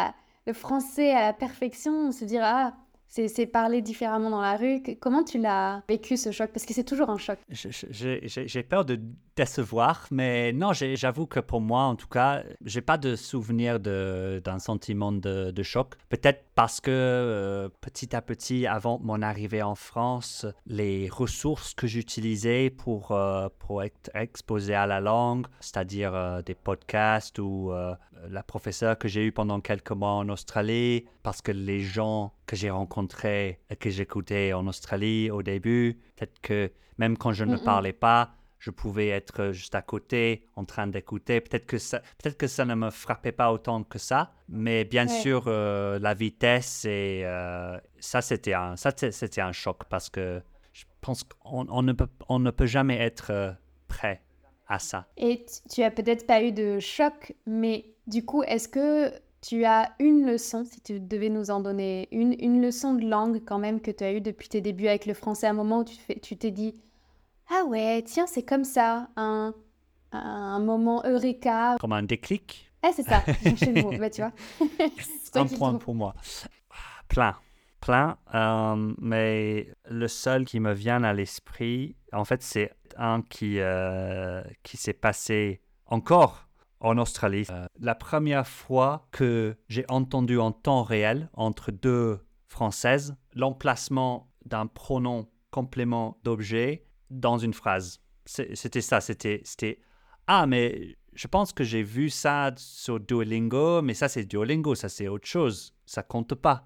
le 0.47 0.53
français 0.53 1.11
à 1.11 1.21
la 1.21 1.33
perfection, 1.33 1.93
on 2.07 2.11
se 2.11 2.25
dira, 2.25 2.47
ah, 2.53 2.73
c'est 3.13 3.45
parler 3.45 3.81
différemment 3.81 4.31
dans 4.31 4.41
la 4.41 4.57
rue. 4.57 4.81
Comment 4.99 5.23
tu 5.23 5.37
l'as 5.37 5.83
vécu 5.87 6.17
ce 6.17 6.31
choc? 6.31 6.49
Parce 6.51 6.65
que 6.65 6.73
c'est 6.73 6.83
toujours 6.83 7.11
un 7.11 7.17
choc. 7.17 7.37
J'ai 7.51 8.63
peur 8.63 8.85
de 8.85 8.99
décevoir, 9.35 10.07
mais 10.11 10.53
non, 10.53 10.73
j'avoue 10.73 11.25
que 11.25 11.39
pour 11.39 11.61
moi, 11.61 11.83
en 11.83 11.95
tout 11.95 12.07
cas, 12.07 12.43
j'ai 12.65 12.81
pas 12.81 12.97
de 12.97 13.15
souvenir 13.15 13.79
d'un 13.79 14.59
sentiment 14.59 15.11
de, 15.11 15.51
de 15.51 15.63
choc. 15.63 15.95
Peut-être 16.09 16.45
parce 16.55 16.79
que 16.79 16.91
euh, 16.91 17.69
petit 17.81 18.15
à 18.15 18.21
petit, 18.21 18.67
avant 18.67 18.99
mon 18.99 19.21
arrivée 19.21 19.63
en 19.63 19.75
France, 19.75 20.45
les 20.67 21.09
ressources 21.09 21.73
que 21.73 21.87
j'utilisais 21.87 22.69
pour, 22.69 23.11
euh, 23.11 23.49
pour 23.59 23.83
être 23.83 24.11
exposé 24.13 24.75
à 24.75 24.85
la 24.85 24.99
langue, 24.99 25.47
c'est-à-dire 25.59 26.13
euh, 26.13 26.41
des 26.41 26.55
podcasts 26.55 27.39
ou 27.39 27.71
la 28.29 28.43
professeure 28.43 28.97
que 28.97 29.07
j'ai 29.07 29.25
eue 29.25 29.31
pendant 29.31 29.59
quelques 29.59 29.91
mois 29.91 30.11
en 30.11 30.29
Australie, 30.29 31.05
parce 31.23 31.41
que 31.41 31.51
les 31.51 31.81
gens 31.81 32.33
que 32.45 32.55
j'ai 32.55 32.69
rencontrés 32.69 33.59
et 33.69 33.75
que 33.75 33.89
j'écoutais 33.89 34.53
en 34.53 34.67
Australie 34.67 35.29
au 35.29 35.43
début, 35.43 35.99
peut-être 36.15 36.39
que 36.41 36.71
même 36.97 37.17
quand 37.17 37.33
je 37.33 37.43
ne 37.43 37.57
parlais 37.57 37.93
pas, 37.93 38.35
je 38.63 38.71
pouvais 38.71 39.09
être 39.09 39.51
juste 39.51 39.75
à 39.75 39.81
côté 39.81 40.47
en 40.55 40.63
train 40.63 40.87
d'écouter. 40.87 41.41
Peut-être 41.41 41.65
que 41.65 41.77
ça, 41.77 42.01
que 42.39 42.47
ça 42.47 42.63
ne 42.63 42.75
me 42.75 42.91
frappait 42.91 43.33
pas 43.33 43.51
autant 43.51 43.83
que 43.83 43.99
ça, 43.99 44.31
mais 44.47 44.85
bien 44.85 45.05
sûr 45.05 45.43
euh, 45.47 45.99
la 45.99 46.13
vitesse 46.13 46.85
et 46.85 47.23
euh, 47.25 47.77
ça 47.99 48.21
c'était 48.21 48.53
un, 48.53 48.77
ça 48.77 48.91
c'était 48.95 49.41
un 49.41 49.51
choc 49.51 49.81
parce 49.89 50.09
que 50.09 50.41
je 50.71 50.85
pense 51.01 51.25
qu'on 51.25 51.67
on 51.69 51.81
ne 51.81 51.91
peut, 51.91 52.07
on 52.29 52.39
ne 52.39 52.51
peut 52.51 52.65
jamais 52.65 52.97
être 52.99 53.31
euh, 53.31 53.51
prêt 53.89 54.21
à 54.69 54.79
ça. 54.79 55.07
Et 55.17 55.45
tu 55.69 55.83
as 55.83 55.91
peut-être 55.91 56.25
pas 56.25 56.41
eu 56.41 56.53
de 56.53 56.79
choc, 56.79 57.35
mais 57.45 57.87
du 58.07 58.23
coup, 58.23 58.43
est-ce 58.43 58.69
que 58.69 59.11
tu 59.41 59.65
as 59.65 59.91
une 59.99 60.25
leçon, 60.25 60.63
si 60.63 60.79
tu 60.79 61.01
devais 61.01 61.27
nous 61.27 61.51
en 61.51 61.59
donner 61.59 62.07
une, 62.13 62.33
une 62.39 62.61
leçon 62.61 62.93
de 62.93 63.05
langue 63.05 63.41
quand 63.45 63.59
même 63.59 63.81
que 63.81 63.91
tu 63.91 64.05
as 64.05 64.13
eu 64.13 64.21
depuis 64.21 64.47
tes 64.47 64.61
débuts 64.61 64.87
avec 64.87 65.05
le 65.05 65.13
français, 65.13 65.47
à 65.47 65.49
un 65.49 65.53
moment 65.53 65.79
où 65.79 65.83
tu 65.83 65.97
t'es 65.97 66.19
tu 66.21 66.51
dit 66.51 66.75
ah 67.49 67.63
ouais, 67.67 68.03
tiens, 68.05 68.27
c'est 68.27 68.43
comme 68.43 68.63
ça, 68.63 69.09
un, 69.15 69.53
un 70.11 70.59
moment 70.59 71.03
eureka. 71.05 71.77
Comme 71.79 71.93
un 71.93 72.03
déclic. 72.03 72.71
Ah, 72.81 72.91
c'est 72.93 73.03
ça, 73.03 73.23
chez 73.55 73.71
nous, 73.71 73.97
bah, 73.97 74.09
tu 74.09 74.21
vois. 74.21 74.33
un 75.35 75.45
point 75.47 75.75
pour 75.75 75.95
moi. 75.95 76.13
Plein, 77.07 77.35
plein, 77.79 78.17
euh, 78.33 78.93
mais 78.99 79.67
le 79.89 80.07
seul 80.07 80.45
qui 80.45 80.59
me 80.59 80.73
vient 80.73 81.03
à 81.03 81.13
l'esprit, 81.13 81.95
en 82.11 82.25
fait, 82.25 82.41
c'est 82.43 82.71
un 82.97 83.21
qui, 83.21 83.59
euh, 83.59 84.43
qui 84.63 84.77
s'est 84.77 84.93
passé 84.93 85.61
encore 85.85 86.47
en 86.79 86.97
Australie. 86.97 87.45
Euh, 87.49 87.65
la 87.79 87.95
première 87.95 88.47
fois 88.47 89.07
que 89.11 89.55
j'ai 89.69 89.85
entendu 89.87 90.37
en 90.37 90.51
temps 90.51 90.83
réel 90.83 91.29
entre 91.33 91.71
deux 91.71 92.19
françaises 92.47 93.15
l'emplacement 93.33 94.29
d'un 94.45 94.67
pronom 94.67 95.27
complément 95.49 96.17
d'objet 96.23 96.85
dans 97.13 97.37
une 97.37 97.53
phrase. 97.53 97.99
C'était 98.25 98.81
ça, 98.81 99.01
c'était, 99.01 99.43
Ah, 100.27 100.45
mais 100.47 100.95
je 101.13 101.27
pense 101.27 101.53
que 101.53 101.63
j'ai 101.63 101.83
vu 101.83 102.09
ça 102.09 102.51
sur 102.57 102.99
Duolingo, 102.99 103.81
mais 103.81 103.93
ça 103.93 104.07
c'est 104.07 104.25
Duolingo, 104.25 104.75
ça 104.75 104.89
c'est 104.89 105.07
autre 105.07 105.27
chose, 105.27 105.75
ça 105.85 106.03
compte 106.03 106.35
pas. 106.35 106.65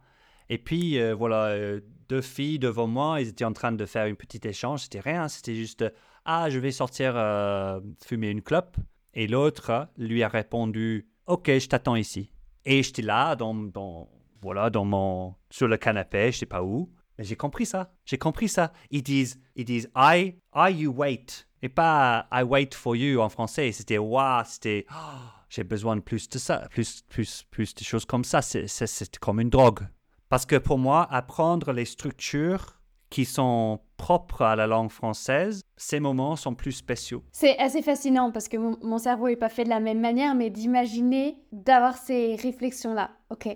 Et 0.50 0.58
puis 0.58 1.00
euh, 1.00 1.14
voilà, 1.16 1.48
euh, 1.48 1.82
deux 2.08 2.22
filles 2.22 2.60
devant 2.60 2.88
moi, 2.88 3.22
ils 3.22 3.30
étaient 3.30 3.46
en 3.46 3.54
train 3.54 3.72
de 3.72 3.86
faire 3.86 4.06
une 4.06 4.16
petite 4.16 4.46
échange, 4.46 4.84
c'était 4.84 5.00
rien, 5.00 5.28
c'était 5.28 5.56
juste 5.56 5.84
Ah, 6.26 6.50
je 6.50 6.60
vais 6.60 6.72
sortir 6.72 7.14
euh, 7.16 7.80
fumer 8.06 8.30
une 8.30 8.42
clope. 8.42 8.78
Et 9.14 9.28
l'autre 9.28 9.88
lui 9.98 10.22
a 10.22 10.28
répondu 10.28 11.10
Ok, 11.26 11.48
je 11.48 11.68
t'attends 11.68 11.96
ici. 11.96 12.32
Et 12.66 12.84
j'étais 12.84 13.02
là, 13.02 13.36
dans, 13.36 13.54
dans, 13.54 14.08
voilà, 14.42 14.70
dans 14.70 14.86
mon, 14.86 15.36
sur 15.50 15.68
le 15.68 15.78
canapé, 15.78 16.32
je 16.32 16.38
sais 16.40 16.46
pas 16.46 16.64
où. 16.64 16.90
Mais 17.18 17.24
j'ai 17.24 17.36
compris 17.36 17.66
ça. 17.66 17.92
J'ai 18.06 18.18
compris 18.18 18.50
ça. 18.50 18.72
Ils 18.92 19.04
disent, 19.04 19.40
ils 19.56 19.66
disent 19.66 19.90
I, 19.96 20.36
I 20.56 20.72
you 20.72 20.92
wait. 20.92 21.48
Et 21.62 21.70
pas 21.70 22.28
I 22.32 22.44
wait 22.44 22.74
for 22.74 22.96
you 22.96 23.20
en 23.20 23.30
français. 23.30 23.72
C'était 23.72 23.98
wow, 23.98 24.44
c'était 24.46 24.86
oh, 24.92 24.96
j'ai 25.50 25.64
besoin 25.64 25.96
de 25.96 26.02
plus 26.02 26.30
de 26.30 26.38
ça, 26.38 26.68
plus, 26.70 27.02
plus, 27.10 27.44
plus 27.50 27.74
de 27.74 27.84
choses 27.84 28.06
comme 28.06 28.24
ça. 28.24 28.42
C'est 28.42 29.18
comme 29.20 29.40
une 29.40 29.50
drogue. 29.50 29.88
Parce 30.30 30.46
que 30.46 30.58
pour 30.58 30.78
moi, 30.78 31.08
apprendre 31.10 31.72
les 31.72 31.86
structures 31.86 32.78
qui 33.10 33.24
sont 33.24 33.80
propres 33.96 34.42
à 34.42 34.56
la 34.56 34.68
langue 34.68 34.92
française, 34.92 35.62
ces 35.78 36.00
moments 36.02 36.36
sont 36.36 36.54
plus 36.54 36.74
spéciaux. 36.74 37.24
C'est 37.32 37.58
assez 37.58 37.82
fascinant 37.82 38.32
parce 38.32 38.50
que 38.50 38.58
mon, 38.58 38.78
mon 38.84 38.98
cerveau 38.98 39.30
n'est 39.30 39.38
pas 39.38 39.50
fait 39.50 39.64
de 39.64 39.70
la 39.70 39.80
même 39.80 40.02
manière, 40.02 40.36
mais 40.36 40.50
d'imaginer, 40.50 41.38
d'avoir 41.54 41.98
ces 41.98 42.36
réflexions-là. 42.36 43.12
Ok, 43.30 43.48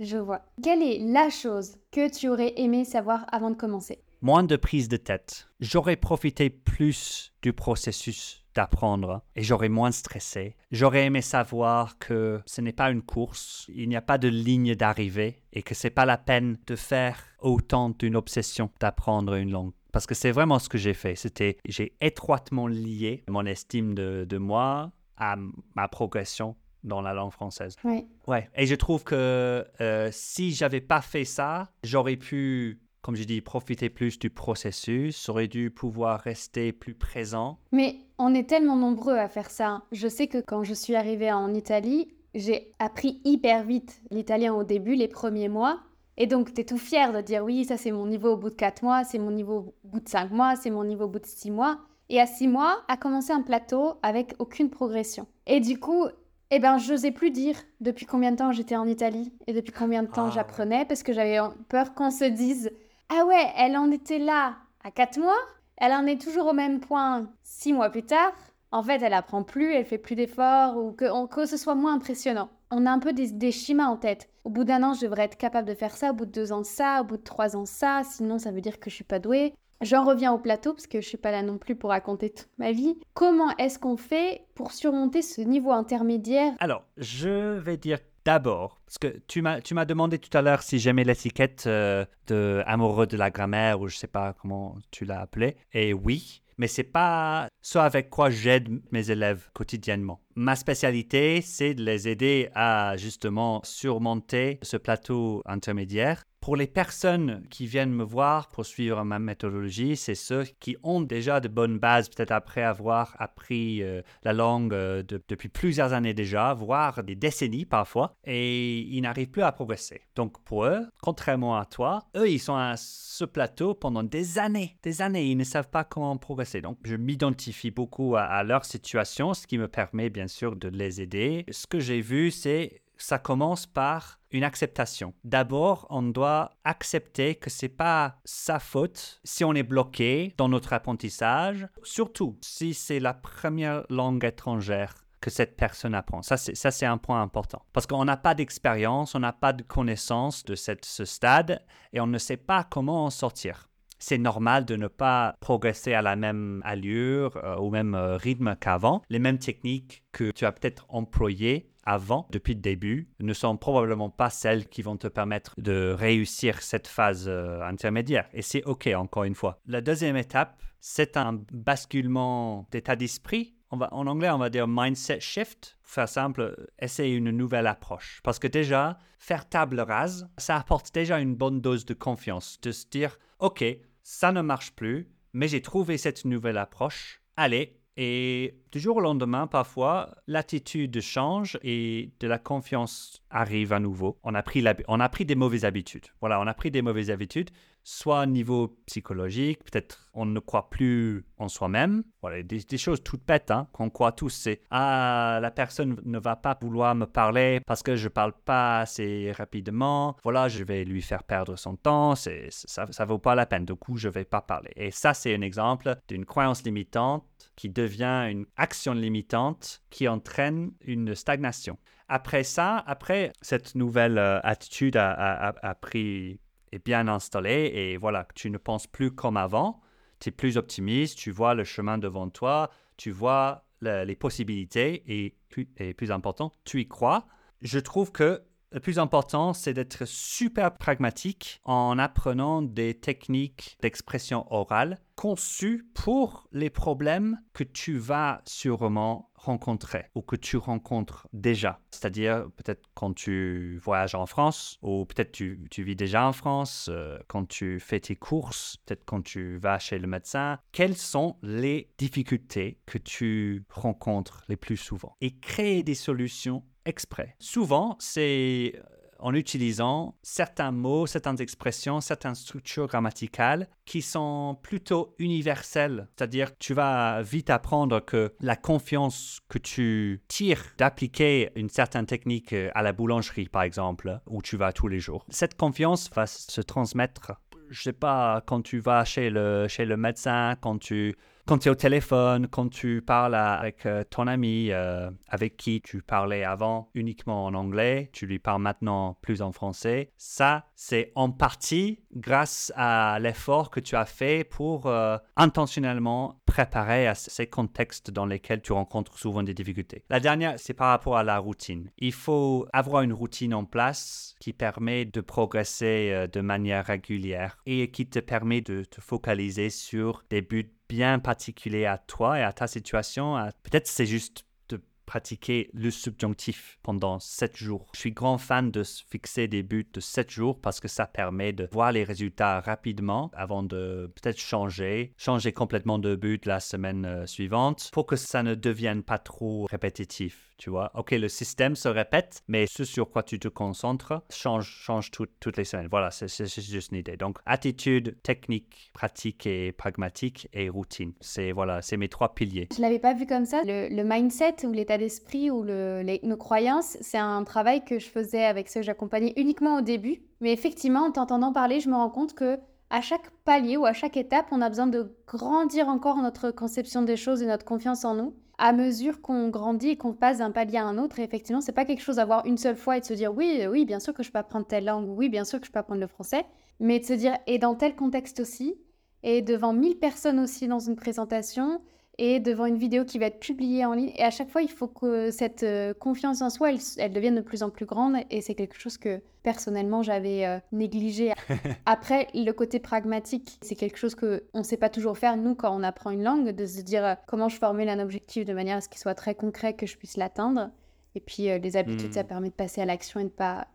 je 0.00 0.16
vois. 0.16 0.42
Quelle 0.62 0.82
est 0.82 0.98
la 0.98 1.28
chose 1.30 1.76
que 1.92 2.10
tu 2.10 2.28
aurais 2.28 2.54
aimé 2.56 2.84
savoir 2.84 3.26
avant 3.30 3.50
de 3.50 3.56
commencer? 3.56 4.02
Moins 4.22 4.42
de 4.42 4.56
prise 4.56 4.88
de 4.88 4.96
tête. 4.96 5.48
J'aurais 5.60 5.96
profité 5.96 6.50
plus 6.50 7.32
du 7.42 7.52
processus 7.52 8.44
d'apprendre 8.54 9.22
et 9.36 9.42
j'aurais 9.42 9.68
moins 9.68 9.92
stressé. 9.92 10.56
J'aurais 10.70 11.06
aimé 11.06 11.22
savoir 11.22 11.98
que 11.98 12.40
ce 12.46 12.60
n'est 12.60 12.72
pas 12.72 12.90
une 12.90 13.02
course, 13.02 13.66
il 13.72 13.88
n'y 13.88 13.96
a 13.96 14.02
pas 14.02 14.18
de 14.18 14.28
ligne 14.28 14.74
d'arrivée 14.74 15.42
et 15.52 15.62
que 15.62 15.74
c'est 15.74 15.90
pas 15.90 16.06
la 16.06 16.18
peine 16.18 16.58
de 16.66 16.76
faire 16.76 17.22
autant 17.40 17.90
d'une 17.90 18.16
obsession 18.16 18.70
d'apprendre 18.80 19.34
une 19.34 19.50
langue. 19.50 19.72
Parce 19.92 20.06
que 20.06 20.14
c'est 20.14 20.32
vraiment 20.32 20.58
ce 20.58 20.68
que 20.68 20.78
j'ai 20.78 20.94
fait. 20.94 21.14
C'était, 21.14 21.56
j'ai 21.66 21.96
étroitement 22.00 22.66
lié 22.66 23.24
mon 23.28 23.44
estime 23.46 23.94
de, 23.94 24.24
de 24.28 24.38
moi 24.38 24.92
à 25.16 25.36
ma 25.74 25.88
progression 25.88 26.56
dans 26.84 27.00
la 27.00 27.14
langue 27.14 27.32
française. 27.32 27.76
Ouais. 27.84 28.06
Ouais. 28.26 28.48
Et 28.56 28.66
je 28.66 28.74
trouve 28.74 29.04
que 29.04 29.64
euh, 29.80 30.08
si 30.12 30.52
j'avais 30.52 30.80
pas 30.80 31.00
fait 31.00 31.24
ça, 31.24 31.70
j'aurais 31.84 32.16
pu, 32.16 32.80
comme 33.02 33.16
je 33.16 33.24
dis, 33.24 33.40
profiter 33.40 33.90
plus 33.90 34.18
du 34.18 34.30
processus. 34.30 35.24
J'aurais 35.26 35.48
dû 35.48 35.70
pouvoir 35.70 36.20
rester 36.20 36.72
plus 36.72 36.94
présent. 36.94 37.58
Mais 37.72 37.96
on 38.18 38.34
est 38.34 38.48
tellement 38.48 38.76
nombreux 38.76 39.16
à 39.16 39.28
faire 39.28 39.50
ça. 39.50 39.82
Je 39.92 40.08
sais 40.08 40.26
que 40.26 40.38
quand 40.38 40.62
je 40.62 40.74
suis 40.74 40.94
arrivée 40.94 41.32
en 41.32 41.54
Italie, 41.54 42.08
j'ai 42.34 42.72
appris 42.78 43.20
hyper 43.24 43.64
vite 43.64 44.00
l'italien 44.10 44.54
au 44.54 44.64
début, 44.64 44.94
les 44.94 45.08
premiers 45.08 45.48
mois. 45.48 45.80
Et 46.16 46.26
donc, 46.26 46.52
tu 46.52 46.60
es 46.60 46.64
tout 46.64 46.78
fier 46.78 47.12
de 47.12 47.20
dire 47.20 47.42
oui, 47.44 47.64
ça 47.64 47.76
c'est 47.76 47.92
mon 47.92 48.06
niveau 48.06 48.32
au 48.32 48.36
bout 48.36 48.50
de 48.50 48.54
4 48.54 48.82
mois, 48.82 49.04
c'est 49.04 49.18
mon 49.18 49.30
niveau 49.30 49.74
au 49.84 49.88
bout 49.88 50.00
de 50.00 50.08
5 50.08 50.30
mois, 50.30 50.54
c'est 50.54 50.70
mon 50.70 50.84
niveau 50.84 51.04
au 51.04 51.08
bout 51.08 51.18
de 51.18 51.26
6 51.26 51.50
mois. 51.50 51.78
Et 52.10 52.20
à 52.20 52.26
6 52.26 52.48
mois, 52.48 52.82
a 52.88 52.96
commencé 52.96 53.32
un 53.32 53.40
plateau 53.40 53.94
avec 54.02 54.34
aucune 54.38 54.68
progression. 54.68 55.26
Et 55.46 55.60
du 55.60 55.78
coup, 55.78 56.06
eh 56.50 56.58
ben, 56.58 56.78
j'osais 56.78 57.12
plus 57.12 57.30
dire 57.30 57.56
depuis 57.80 58.06
combien 58.06 58.32
de 58.32 58.36
temps 58.36 58.52
j'étais 58.52 58.76
en 58.76 58.86
Italie 58.86 59.32
et 59.46 59.52
depuis 59.52 59.72
combien 59.72 60.02
de 60.02 60.08
temps 60.08 60.26
Ah, 60.28 60.30
j'apprenais 60.34 60.84
parce 60.84 61.02
que 61.02 61.12
j'avais 61.12 61.38
peur 61.68 61.94
qu'on 61.94 62.10
se 62.10 62.24
dise 62.24 62.70
Ah 63.08 63.24
ouais, 63.26 63.46
elle 63.56 63.76
en 63.76 63.90
était 63.90 64.18
là 64.18 64.56
à 64.84 64.90
4 64.90 65.18
mois, 65.18 65.36
elle 65.76 65.92
en 65.92 66.06
est 66.06 66.20
toujours 66.20 66.46
au 66.46 66.52
même 66.52 66.80
point 66.80 67.30
6 67.42 67.72
mois 67.72 67.90
plus 67.90 68.02
tard. 68.04 68.32
En 68.72 68.82
fait, 68.82 69.02
elle 69.02 69.14
apprend 69.14 69.42
plus, 69.42 69.72
elle 69.74 69.84
fait 69.84 69.98
plus 69.98 70.14
d'efforts 70.14 70.76
ou 70.76 70.92
que, 70.92 71.04
on- 71.10 71.26
que 71.26 71.44
ce 71.46 71.56
soit 71.56 71.74
moins 71.74 71.94
impressionnant. 71.94 72.50
On 72.70 72.86
a 72.86 72.90
un 72.90 73.00
peu 73.00 73.12
des, 73.12 73.32
des 73.32 73.50
schémas 73.50 73.86
en 73.86 73.96
tête. 73.96 74.28
Au 74.44 74.50
bout 74.50 74.62
d'un 74.64 74.82
an, 74.84 74.94
je 74.94 75.00
devrais 75.02 75.24
être 75.24 75.36
capable 75.36 75.66
de 75.68 75.74
faire 75.74 75.96
ça, 75.96 76.10
au 76.10 76.14
bout 76.14 76.24
de 76.26 76.30
deux 76.30 76.52
ans, 76.52 76.62
ça, 76.62 77.00
au 77.00 77.04
bout 77.04 77.16
de 77.16 77.22
trois 77.22 77.56
ans, 77.56 77.66
ça, 77.66 78.02
sinon 78.04 78.38
ça 78.38 78.52
veut 78.52 78.60
dire 78.60 78.78
que 78.78 78.88
je 78.88 78.94
suis 78.94 79.04
pas 79.04 79.18
douée. 79.18 79.54
J'en 79.82 80.04
reviens 80.04 80.32
au 80.32 80.38
plateau 80.38 80.74
parce 80.74 80.86
que 80.86 81.00
je 81.00 81.08
suis 81.08 81.16
pas 81.16 81.30
là 81.30 81.42
non 81.42 81.56
plus 81.56 81.74
pour 81.74 81.88
raconter 81.88 82.28
toute 82.28 82.50
ma 82.58 82.70
vie. 82.70 82.98
Comment 83.14 83.56
est-ce 83.56 83.78
qu'on 83.78 83.96
fait 83.96 84.42
pour 84.54 84.72
surmonter 84.72 85.22
ce 85.22 85.40
niveau 85.40 85.72
intermédiaire? 85.72 86.52
Alors, 86.60 86.84
je 86.98 87.56
vais 87.58 87.78
dire 87.78 87.98
d'abord, 88.26 88.78
parce 88.84 88.98
que 88.98 89.20
tu 89.26 89.40
m'as, 89.40 89.62
tu 89.62 89.72
m'as 89.72 89.86
demandé 89.86 90.18
tout 90.18 90.36
à 90.36 90.42
l'heure 90.42 90.62
si 90.62 90.78
j'aimais 90.78 91.04
l'étiquette 91.04 91.64
euh, 91.66 92.04
de 92.26 92.62
amoureux 92.66 93.06
de 93.06 93.16
la 93.16 93.30
grammaire 93.30 93.80
ou 93.80 93.88
je 93.88 93.96
sais 93.96 94.06
pas 94.06 94.34
comment 94.34 94.76
tu 94.90 95.06
l'as 95.06 95.20
appelé. 95.20 95.56
Et 95.72 95.94
oui, 95.94 96.42
mais 96.58 96.66
c'est 96.66 96.84
pas 96.84 97.48
ce 97.62 97.78
avec 97.78 98.10
quoi 98.10 98.28
j'aide 98.28 98.68
mes 98.92 99.10
élèves 99.10 99.48
quotidiennement. 99.54 100.20
Ma 100.34 100.56
spécialité, 100.56 101.40
c'est 101.40 101.72
de 101.72 101.82
les 101.82 102.06
aider 102.06 102.50
à 102.54 102.98
justement 102.98 103.62
surmonter 103.64 104.58
ce 104.60 104.76
plateau 104.76 105.42
intermédiaire. 105.46 106.22
Pour 106.40 106.56
les 106.56 106.66
personnes 106.66 107.42
qui 107.50 107.66
viennent 107.66 107.92
me 107.92 108.02
voir 108.02 108.48
pour 108.48 108.64
suivre 108.64 109.04
ma 109.04 109.18
méthodologie, 109.18 109.94
c'est 109.94 110.14
ceux 110.14 110.44
qui 110.58 110.74
ont 110.82 111.02
déjà 111.02 111.38
de 111.38 111.48
bonnes 111.48 111.78
bases, 111.78 112.08
peut-être 112.08 112.30
après 112.32 112.62
avoir 112.62 113.14
appris 113.18 113.82
euh, 113.82 114.00
la 114.22 114.32
langue 114.32 114.72
euh, 114.72 115.02
de- 115.02 115.22
depuis 115.28 115.50
plusieurs 115.50 115.92
années 115.92 116.14
déjà, 116.14 116.54
voire 116.54 117.02
des 117.04 117.14
décennies 117.14 117.66
parfois, 117.66 118.16
et 118.24 118.78
ils 118.78 119.02
n'arrivent 119.02 119.30
plus 119.30 119.42
à 119.42 119.52
progresser. 119.52 120.00
Donc 120.16 120.42
pour 120.44 120.64
eux, 120.64 120.86
contrairement 121.02 121.58
à 121.58 121.66
toi, 121.66 122.04
eux, 122.16 122.30
ils 122.30 122.38
sont 122.40 122.56
à 122.56 122.74
ce 122.78 123.26
plateau 123.26 123.74
pendant 123.74 124.02
des 124.02 124.38
années, 124.38 124.78
des 124.82 125.02
années, 125.02 125.26
ils 125.26 125.36
ne 125.36 125.44
savent 125.44 125.68
pas 125.68 125.84
comment 125.84 126.16
progresser. 126.16 126.62
Donc 126.62 126.78
je 126.84 126.96
m'identifie 126.96 127.70
beaucoup 127.70 128.16
à 128.16 128.42
leur 128.44 128.64
situation, 128.64 129.34
ce 129.34 129.46
qui 129.46 129.58
me 129.58 129.68
permet 129.68 130.08
bien 130.08 130.26
sûr 130.26 130.56
de 130.56 130.68
les 130.68 131.02
aider. 131.02 131.44
Ce 131.50 131.66
que 131.66 131.80
j'ai 131.80 132.00
vu, 132.00 132.30
c'est 132.30 132.80
ça 133.04 133.18
commence 133.18 133.66
par 133.66 134.20
une 134.30 134.44
acceptation. 134.44 135.14
D'abord, 135.24 135.86
on 135.90 136.02
doit 136.02 136.52
accepter 136.64 137.34
que 137.34 137.50
c'est 137.50 137.68
pas 137.68 138.20
sa 138.24 138.58
faute 138.58 139.20
si 139.24 139.44
on 139.44 139.54
est 139.54 139.62
bloqué 139.62 140.34
dans 140.36 140.48
notre 140.48 140.72
apprentissage, 140.72 141.68
surtout 141.82 142.38
si 142.40 142.74
c'est 142.74 143.00
la 143.00 143.14
première 143.14 143.84
langue 143.88 144.24
étrangère 144.24 144.94
que 145.20 145.30
cette 145.30 145.56
personne 145.56 145.94
apprend. 145.94 146.22
Ça, 146.22 146.36
c'est, 146.36 146.54
ça, 146.54 146.70
c'est 146.70 146.86
un 146.86 146.98
point 146.98 147.20
important. 147.20 147.62
Parce 147.72 147.86
qu'on 147.86 148.04
n'a 148.04 148.16
pas 148.16 148.34
d'expérience, 148.34 149.14
on 149.14 149.20
n'a 149.20 149.32
pas 149.32 149.52
de 149.52 149.62
connaissance 149.62 150.44
de 150.44 150.54
cette, 150.54 150.84
ce 150.84 151.04
stade 151.04 151.62
et 151.92 152.00
on 152.00 152.06
ne 152.06 152.18
sait 152.18 152.38
pas 152.38 152.64
comment 152.64 153.04
en 153.04 153.10
sortir. 153.10 153.68
C'est 153.98 154.16
normal 154.16 154.64
de 154.64 154.76
ne 154.76 154.88
pas 154.88 155.36
progresser 155.40 155.92
à 155.92 156.00
la 156.00 156.16
même 156.16 156.62
allure, 156.64 157.36
euh, 157.44 157.56
au 157.56 157.70
même 157.70 157.94
euh, 157.94 158.16
rythme 158.16 158.56
qu'avant. 158.58 159.02
Les 159.10 159.18
mêmes 159.18 159.38
techniques 159.38 160.04
que 160.10 160.30
tu 160.30 160.46
as 160.46 160.52
peut-être 160.52 160.86
employées 160.88 161.70
avant, 161.90 162.28
depuis 162.30 162.54
le 162.54 162.60
début, 162.60 163.08
ne 163.18 163.32
sont 163.32 163.56
probablement 163.56 164.10
pas 164.10 164.30
celles 164.30 164.68
qui 164.68 164.82
vont 164.82 164.96
te 164.96 165.08
permettre 165.08 165.54
de 165.58 165.94
réussir 165.96 166.62
cette 166.62 166.86
phase 166.86 167.26
euh, 167.26 167.60
intermédiaire. 167.62 168.28
Et 168.32 168.42
c'est 168.42 168.62
OK, 168.64 168.88
encore 168.94 169.24
une 169.24 169.34
fois. 169.34 169.60
La 169.66 169.80
deuxième 169.80 170.16
étape, 170.16 170.62
c'est 170.80 171.16
un 171.16 171.42
basculement 171.52 172.68
d'état 172.70 172.94
d'esprit. 172.94 173.56
En 173.70 174.06
anglais, 174.06 174.30
on 174.30 174.38
va 174.38 174.50
dire 174.50 174.66
mindset 174.68 175.20
shift. 175.20 175.76
Pour 175.82 175.92
faire 175.92 176.08
simple, 176.08 176.68
essayer 176.80 177.14
une 177.14 177.30
nouvelle 177.30 177.66
approche. 177.66 178.20
Parce 178.24 178.38
que 178.38 178.48
déjà, 178.48 178.98
faire 179.18 179.48
table 179.48 179.80
rase, 179.80 180.28
ça 180.38 180.56
apporte 180.56 180.92
déjà 180.94 181.18
une 181.20 181.34
bonne 181.34 181.60
dose 181.60 181.84
de 181.84 181.94
confiance. 181.94 182.60
De 182.60 182.72
se 182.72 182.86
dire, 182.86 183.18
OK, 183.38 183.64
ça 184.02 184.32
ne 184.32 184.42
marche 184.42 184.72
plus, 184.72 185.08
mais 185.32 185.48
j'ai 185.48 185.62
trouvé 185.62 185.98
cette 185.98 186.24
nouvelle 186.24 186.58
approche. 186.58 187.20
Allez, 187.36 187.79
et 188.02 188.54
du 188.72 188.80
jour 188.80 188.96
au 188.96 189.00
lendemain, 189.00 189.46
parfois, 189.46 190.14
l'attitude 190.26 191.02
change 191.02 191.58
et 191.62 192.14
de 192.18 192.26
la 192.26 192.38
confiance 192.38 193.22
arrive 193.28 193.74
à 193.74 193.78
nouveau. 193.78 194.18
On 194.22 194.34
a 194.34 194.42
pris, 194.42 194.64
on 194.88 195.00
a 195.00 195.08
pris 195.10 195.26
des 195.26 195.34
mauvaises 195.34 195.66
habitudes. 195.66 196.06
Voilà, 196.20 196.40
on 196.40 196.46
a 196.46 196.54
pris 196.54 196.70
des 196.70 196.80
mauvaises 196.80 197.10
habitudes, 197.10 197.50
soit 197.84 198.22
au 198.22 198.26
niveau 198.26 198.78
psychologique, 198.86 199.62
peut-être 199.64 200.08
on 200.14 200.24
ne 200.24 200.40
croit 200.40 200.70
plus 200.70 201.26
en 201.36 201.48
soi-même. 201.48 202.02
Voilà, 202.22 202.42
des, 202.42 202.78
choses 202.78 203.02
toutes 203.02 203.26
bêtes 203.26 203.50
hein, 203.50 203.68
qu'on 203.72 203.90
croit 203.90 204.12
tous. 204.12 204.30
C'est 204.30 204.62
Ah, 204.70 205.38
la 205.42 205.50
personne 205.50 206.00
ne 206.02 206.18
va 206.18 206.36
pas 206.36 206.56
vouloir 206.58 206.94
me 206.94 207.04
parler 207.04 207.60
parce 207.66 207.82
que 207.82 207.96
je 207.96 208.08
parle 208.08 208.32
pas 208.32 208.80
assez 208.80 209.30
rapidement. 209.32 210.16
Voilà, 210.22 210.48
je 210.48 210.64
vais 210.64 210.84
lui 210.84 211.02
faire 211.02 211.22
perdre 211.24 211.56
son 211.56 211.76
temps. 211.76 212.14
Ça 212.14 212.86
ne 212.86 213.04
vaut 213.04 213.18
pas 213.18 213.34
la 213.34 213.44
peine. 213.44 213.66
Du 213.66 213.74
coup, 213.74 213.98
je 213.98 214.08
vais 214.08 214.24
pas 214.24 214.40
parler. 214.40 214.70
Et 214.76 214.90
ça, 214.90 215.12
c'est 215.12 215.34
un 215.34 215.42
exemple 215.42 215.96
d'une 216.08 216.24
croyance 216.24 216.64
limitante 216.64 217.26
qui 217.60 217.68
devient 217.68 218.26
une 218.30 218.46
action 218.56 218.94
limitante 218.94 219.82
qui 219.90 220.08
entraîne 220.08 220.72
une 220.80 221.14
stagnation. 221.14 221.76
Après 222.08 222.42
ça, 222.42 222.78
après 222.86 223.34
cette 223.42 223.74
nouvelle 223.74 224.16
euh, 224.16 224.40
attitude 224.42 224.96
a, 224.96 225.74
pris 225.78 226.40
est 226.72 226.82
bien 226.82 227.06
installée 227.06 227.70
et 227.74 227.98
voilà, 227.98 228.26
tu 228.34 228.48
ne 228.48 228.56
penses 228.56 228.86
plus 228.86 229.10
comme 229.14 229.36
avant, 229.36 229.82
tu 230.20 230.30
es 230.30 230.32
plus 230.32 230.56
optimiste, 230.56 231.18
tu 231.18 231.30
vois 231.32 231.52
le 231.52 231.64
chemin 231.64 231.98
devant 231.98 232.30
toi, 232.30 232.70
tu 232.96 233.10
vois 233.10 233.66
le- 233.80 234.04
les 234.04 234.16
possibilités 234.16 235.02
et 235.06 235.36
et 235.76 235.92
plus 235.92 236.10
important, 236.12 236.52
tu 236.64 236.80
y 236.80 236.88
crois. 236.88 237.26
Je 237.60 237.78
trouve 237.78 238.10
que 238.10 238.40
le 238.72 238.80
plus 238.80 238.98
important, 238.98 239.52
c'est 239.52 239.74
d'être 239.74 240.06
super 240.06 240.72
pragmatique 240.78 241.60
en 241.64 241.98
apprenant 241.98 242.62
des 242.62 242.94
techniques 242.94 243.76
d'expression 243.82 244.46
orale 244.50 244.96
conçues 245.20 245.86
pour 245.92 246.48
les 246.50 246.70
problèmes 246.70 247.38
que 247.52 247.62
tu 247.62 247.98
vas 247.98 248.40
sûrement 248.46 249.30
rencontrer 249.34 250.06
ou 250.14 250.22
que 250.22 250.34
tu 250.34 250.56
rencontres 250.56 251.28
déjà. 251.34 251.78
C'est-à-dire 251.90 252.46
peut-être 252.56 252.88
quand 252.94 253.12
tu 253.12 253.78
voyages 253.84 254.14
en 254.14 254.24
France 254.24 254.78
ou 254.80 255.04
peut-être 255.04 255.32
tu, 255.32 255.62
tu 255.70 255.82
vis 255.82 255.94
déjà 255.94 256.26
en 256.26 256.32
France, 256.32 256.88
euh, 256.90 257.18
quand 257.28 257.46
tu 257.46 257.80
fais 257.80 258.00
tes 258.00 258.16
courses, 258.16 258.78
peut-être 258.86 259.04
quand 259.04 259.20
tu 259.20 259.58
vas 259.58 259.78
chez 259.78 259.98
le 259.98 260.06
médecin. 260.06 260.58
Quelles 260.72 260.96
sont 260.96 261.36
les 261.42 261.90
difficultés 261.98 262.78
que 262.86 262.96
tu 262.96 263.66
rencontres 263.68 264.42
les 264.48 264.56
plus 264.56 264.78
souvent? 264.78 265.18
Et 265.20 265.36
créer 265.36 265.82
des 265.82 265.94
solutions 265.94 266.64
exprès. 266.86 267.36
Souvent, 267.38 267.96
c'est 267.98 268.80
en 269.20 269.34
utilisant 269.34 270.14
certains 270.22 270.72
mots, 270.72 271.06
certaines 271.06 271.40
expressions, 271.40 272.00
certaines 272.00 272.34
structures 272.34 272.86
grammaticales 272.86 273.68
qui 273.84 274.02
sont 274.02 274.58
plutôt 274.62 275.14
universelles. 275.18 276.08
C'est-à-dire, 276.16 276.56
tu 276.58 276.74
vas 276.74 277.22
vite 277.22 277.50
apprendre 277.50 278.00
que 278.00 278.32
la 278.40 278.56
confiance 278.56 279.40
que 279.48 279.58
tu 279.58 280.22
tires 280.28 280.64
d'appliquer 280.78 281.50
une 281.56 281.68
certaine 281.68 282.06
technique 282.06 282.54
à 282.74 282.82
la 282.82 282.92
boulangerie, 282.92 283.48
par 283.48 283.62
exemple, 283.62 284.20
où 284.26 284.42
tu 284.42 284.56
vas 284.56 284.72
tous 284.72 284.88
les 284.88 285.00
jours, 285.00 285.24
cette 285.28 285.56
confiance 285.56 286.10
va 286.14 286.26
se 286.26 286.60
transmettre 286.60 287.32
je 287.70 287.82
sais 287.82 287.92
pas, 287.92 288.42
quand 288.46 288.62
tu 288.62 288.80
vas 288.80 289.04
chez 289.04 289.30
le, 289.30 289.66
chez 289.68 289.84
le 289.84 289.96
médecin, 289.96 290.56
quand 290.60 290.78
tu 290.78 291.14
quand 291.50 291.58
tu 291.58 291.66
es 291.66 291.72
au 291.72 291.74
téléphone, 291.74 292.46
quand 292.46 292.68
tu 292.68 293.02
parles 293.02 293.34
avec 293.34 293.84
euh, 293.84 294.04
ton 294.08 294.28
ami 294.28 294.68
euh, 294.70 295.10
avec 295.26 295.56
qui 295.56 295.80
tu 295.80 296.00
parlais 296.00 296.44
avant 296.44 296.90
uniquement 296.94 297.44
en 297.44 297.54
anglais, 297.54 298.08
tu 298.12 298.24
lui 298.26 298.38
parles 298.38 298.62
maintenant 298.62 299.18
plus 299.20 299.42
en 299.42 299.50
français, 299.50 300.12
ça, 300.16 300.66
c'est 300.76 301.10
en 301.16 301.32
partie 301.32 302.04
grâce 302.14 302.72
à 302.76 303.18
l'effort 303.20 303.70
que 303.70 303.80
tu 303.80 303.96
as 303.96 304.04
fait 304.04 304.44
pour 304.44 304.86
euh, 304.86 305.18
intentionnellement 305.34 306.40
préparer 306.46 307.08
à 307.08 307.16
ces 307.16 307.48
contextes 307.48 308.12
dans 308.12 308.26
lesquels 308.26 308.62
tu 308.62 308.72
rencontres 308.72 309.18
souvent 309.18 309.42
des 309.42 309.54
difficultés. 309.54 310.04
La 310.08 310.20
dernière, 310.20 310.54
c'est 310.56 310.74
par 310.74 310.90
rapport 310.90 311.16
à 311.16 311.24
la 311.24 311.38
routine. 311.38 311.90
Il 311.98 312.12
faut 312.12 312.68
avoir 312.72 313.02
une 313.02 313.12
routine 313.12 313.54
en 313.54 313.64
place 313.64 314.36
qui 314.38 314.52
permet 314.52 315.04
de 315.04 315.20
progresser 315.20 316.28
de 316.32 316.40
manière 316.40 316.86
régulière 316.86 317.58
et 317.66 317.90
qui 317.90 318.06
te 318.06 318.20
permet 318.20 318.60
de 318.60 318.84
te 318.84 319.00
focaliser 319.00 319.70
sur 319.70 320.22
des 320.30 320.42
buts 320.42 320.72
bien 320.90 321.20
particulier 321.20 321.86
à 321.86 321.98
toi 321.98 322.40
et 322.40 322.42
à 322.42 322.52
ta 322.52 322.66
situation. 322.66 323.36
Peut-être 323.62 323.86
c'est 323.86 324.06
juste 324.06 324.44
de 324.68 324.82
pratiquer 325.06 325.70
le 325.72 325.88
subjonctif 325.92 326.80
pendant 326.82 327.20
sept 327.20 327.56
jours. 327.56 327.86
Je 327.94 328.00
suis 328.00 328.10
grand 328.10 328.38
fan 328.38 328.72
de 328.72 328.82
fixer 328.82 329.46
des 329.46 329.62
buts 329.62 329.88
de 329.92 330.00
sept 330.00 330.30
jours 330.30 330.60
parce 330.60 330.80
que 330.80 330.88
ça 330.88 331.06
permet 331.06 331.52
de 331.52 331.68
voir 331.70 331.92
les 331.92 332.02
résultats 332.02 332.60
rapidement 332.60 333.30
avant 333.34 333.62
de 333.62 334.12
peut-être 334.16 334.40
changer, 334.40 335.14
changer 335.16 335.52
complètement 335.52 336.00
de 336.00 336.16
but 336.16 336.44
la 336.44 336.58
semaine 336.58 337.04
euh, 337.04 337.26
suivante 337.26 337.90
pour 337.92 338.06
que 338.06 338.16
ça 338.16 338.42
ne 338.42 338.56
devienne 338.56 339.04
pas 339.04 339.18
trop 339.18 339.68
répétitif 339.70 340.49
tu 340.60 340.68
vois. 340.68 340.92
Ok, 340.94 341.12
le 341.12 341.28
système 341.28 341.74
se 341.74 341.88
répète, 341.88 342.42
mais 342.46 342.66
ce 342.66 342.84
sur 342.84 343.10
quoi 343.10 343.22
tu 343.22 343.38
te 343.38 343.48
concentres 343.48 344.12
change, 344.30 345.10
toutes 345.10 345.56
les 345.56 345.64
semaines. 345.64 345.88
Voilà, 345.90 346.10
c'est 346.10 346.28
juste 346.46 346.92
une 346.92 346.98
idée. 346.98 347.16
Donc, 347.16 347.38
attitude, 347.46 348.20
technique, 348.22 348.90
pratique 348.92 349.46
et 349.46 349.72
pragmatique 349.72 350.48
et 350.52 350.68
routine. 350.68 351.14
C'est 351.20 351.52
voilà, 351.52 351.80
c'est 351.80 351.96
mes 351.96 352.08
trois 352.08 352.34
piliers. 352.34 352.68
Je 352.76 352.82
l'avais 352.82 352.98
pas 352.98 353.14
vu 353.14 353.26
comme 353.26 353.46
ça. 353.46 353.62
Le, 353.64 354.02
mindset 354.02 354.66
ou 354.66 354.72
l'état 354.72 354.98
d'esprit 354.98 355.50
ou 355.50 355.64
nos 355.64 356.36
croyances, 356.36 356.98
c'est 357.00 357.18
un 357.18 357.42
travail 357.44 357.82
que 357.82 357.98
je 357.98 358.08
faisais 358.08 358.44
avec 358.44 358.68
ceux 358.68 358.80
que 358.80 358.86
j'accompagnais 358.86 359.32
uniquement 359.36 359.78
au 359.78 359.80
début. 359.80 360.22
Mais 360.42 360.52
effectivement, 360.52 361.06
en 361.06 361.10
t'entendant 361.10 361.54
parler, 361.54 361.80
je 361.80 361.88
me 361.88 361.94
rends 361.94 362.10
compte 362.10 362.34
que 362.34 362.58
à 362.90 363.00
chaque 363.00 363.30
palier 363.44 363.78
ou 363.78 363.86
à 363.86 363.94
chaque 363.94 364.18
étape, 364.18 364.46
on 364.50 364.60
a 364.60 364.68
besoin 364.68 364.88
de 364.88 365.16
grandir 365.26 365.88
encore 365.88 366.16
notre 366.16 366.50
conception 366.50 367.00
des 367.02 367.16
choses 367.16 367.40
et 367.40 367.46
notre 367.46 367.64
confiance 367.64 368.04
en 368.04 368.14
nous 368.14 368.34
à 368.60 368.72
mesure 368.72 369.22
qu'on 369.22 369.48
grandit 369.48 369.88
et 369.88 369.96
qu'on 369.96 370.12
passe 370.12 370.38
d'un 370.38 370.50
palier 370.50 370.76
à 370.76 370.84
un 370.84 370.98
autre. 370.98 371.18
Et 371.18 371.22
effectivement, 371.22 371.62
c'est 371.62 371.72
pas 371.72 371.86
quelque 371.86 372.02
chose 372.02 372.18
à 372.18 372.26
voir 372.26 372.44
une 372.44 372.58
seule 372.58 372.76
fois 372.76 372.98
et 372.98 373.00
de 373.00 373.06
se 373.06 373.14
dire 373.14 373.34
oui, 373.34 373.64
oui, 373.68 373.86
bien 373.86 373.98
sûr 373.98 374.12
que 374.12 374.22
je 374.22 374.30
peux 374.30 374.38
apprendre 374.38 374.66
telle 374.66 374.84
langue, 374.84 375.08
oui, 375.08 375.30
bien 375.30 375.44
sûr 375.44 375.60
que 375.60 375.66
je 375.66 375.72
peux 375.72 375.78
apprendre 375.78 376.00
le 376.00 376.06
français, 376.06 376.44
mais 376.78 377.00
de 377.00 377.04
se 377.04 377.14
dire 377.14 377.36
et 377.46 377.58
dans 377.58 377.74
tel 377.74 377.96
contexte 377.96 378.38
aussi, 378.38 378.76
et 379.22 379.40
devant 379.40 379.72
1000 379.72 379.98
personnes 379.98 380.38
aussi 380.38 380.68
dans 380.68 380.78
une 380.78 380.94
présentation, 380.94 381.80
et 382.20 382.38
devant 382.38 382.66
une 382.66 382.76
vidéo 382.76 383.06
qui 383.06 383.18
va 383.18 383.26
être 383.26 383.40
publiée 383.40 383.86
en 383.86 383.94
ligne. 383.94 384.12
Et 384.14 384.22
à 384.22 384.30
chaque 384.30 384.50
fois, 384.50 384.60
il 384.60 384.68
faut 384.68 384.88
que 384.88 385.30
cette 385.30 385.62
euh, 385.62 385.94
confiance 385.94 386.42
en 386.42 386.50
soi, 386.50 386.70
elle, 386.98 387.12
devienne 387.12 387.34
de 387.34 387.40
plus 387.40 387.62
en 387.62 387.70
plus 387.70 387.86
grande. 387.86 388.16
Et 388.28 388.42
c'est 388.42 388.54
quelque 388.54 388.78
chose 388.78 388.98
que 388.98 389.22
personnellement, 389.42 390.02
j'avais 390.02 390.44
euh, 390.44 390.58
négligé. 390.70 391.32
Après, 391.86 392.28
le 392.34 392.52
côté 392.52 392.78
pragmatique, 392.78 393.58
c'est 393.62 393.74
quelque 393.74 393.96
chose 393.96 394.14
que 394.14 394.44
on 394.52 394.58
ne 394.58 394.64
sait 394.64 394.76
pas 394.76 394.90
toujours 394.90 395.16
faire, 395.16 395.38
nous, 395.38 395.54
quand 395.54 395.74
on 395.74 395.82
apprend 395.82 396.10
une 396.10 396.22
langue, 396.22 396.50
de 396.50 396.66
se 396.66 396.82
dire 396.82 397.06
euh, 397.06 397.14
comment 397.26 397.48
je 397.48 397.56
formule 397.56 397.88
un 397.88 397.98
objectif 397.98 398.44
de 398.44 398.52
manière 398.52 398.76
à 398.76 398.80
ce 398.82 398.90
qu'il 398.90 399.00
soit 399.00 399.14
très 399.14 399.34
concret, 399.34 399.72
que 399.72 399.86
je 399.86 399.96
puisse 399.96 400.18
l'atteindre. 400.18 400.68
Et 401.14 401.20
puis, 401.20 401.44
les 401.44 401.76
habitudes, 401.76 402.12
ça 402.12 402.22
hmm. 402.22 402.26
permet 402.26 402.48
de 402.50 402.54
passer 402.54 402.82
à 402.82 402.84
l'action 402.84 403.18
et 403.18 403.24
de 403.24 403.28
ne 403.30 403.34
pas 403.34 403.66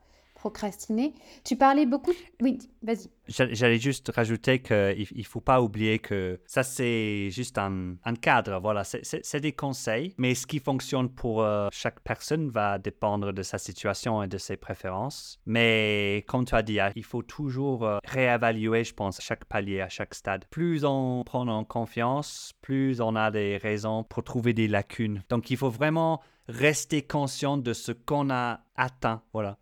Tu 1.43 1.55
parlais 1.55 1.85
beaucoup. 1.85 2.13
Oui, 2.41 2.57
vas-y. 2.81 3.09
J'allais 3.27 3.79
juste 3.79 4.11
rajouter 4.13 4.59
qu'il 4.59 5.07
ne 5.15 5.23
faut 5.23 5.41
pas 5.41 5.61
oublier 5.61 5.99
que 5.99 6.39
ça, 6.45 6.63
c'est 6.63 7.29
juste 7.31 7.57
un, 7.57 7.95
cadre. 8.21 8.59
Voilà, 8.61 8.83
c'est 8.83 9.39
des 9.39 9.51
conseils, 9.51 10.13
mais 10.17 10.35
ce 10.35 10.47
qui 10.47 10.59
fonctionne 10.59 11.09
pour 11.09 11.41
euh, 11.41 11.67
chaque 11.71 11.99
personne 12.01 12.49
va 12.49 12.77
dépendre 12.77 13.33
de 13.33 13.41
sa 13.43 13.57
situation 13.57 14.23
et 14.23 14.27
de 14.27 14.37
ses 14.37 14.57
préférences. 14.57 15.39
Mais 15.45 16.23
comme 16.27 16.45
tu 16.45 16.55
as 16.55 16.61
dit, 16.61 16.79
il 16.95 17.03
faut 17.03 17.23
toujours 17.23 17.85
euh, 17.85 17.97
réévaluer, 18.05 18.83
je 18.83 18.93
pense, 18.93 19.19
chaque 19.21 19.45
palier, 19.45 19.81
à 19.81 19.89
chaque 19.89 20.13
stade. 20.13 20.45
Plus 20.49 20.85
on 20.85 21.23
prend 21.25 21.47
en 21.47 21.63
confiance, 21.63 22.53
plus 22.61 23.01
on 23.01 23.15
a 23.15 23.31
des 23.31 23.57
raisons 23.57 24.03
pour 24.03 24.23
trouver 24.23 24.53
des 24.53 24.67
lacunes. 24.67 25.23
Donc, 25.29 25.49
il 25.49 25.57
faut 25.57 25.69
vraiment 25.69 26.21
rester 26.47 27.01
conscient 27.01 27.57
de 27.57 27.73
ce 27.73 27.91
qu'on 27.91 28.29
a 28.29 28.61
atteint. 28.75 29.21
Voilà. 29.33 29.57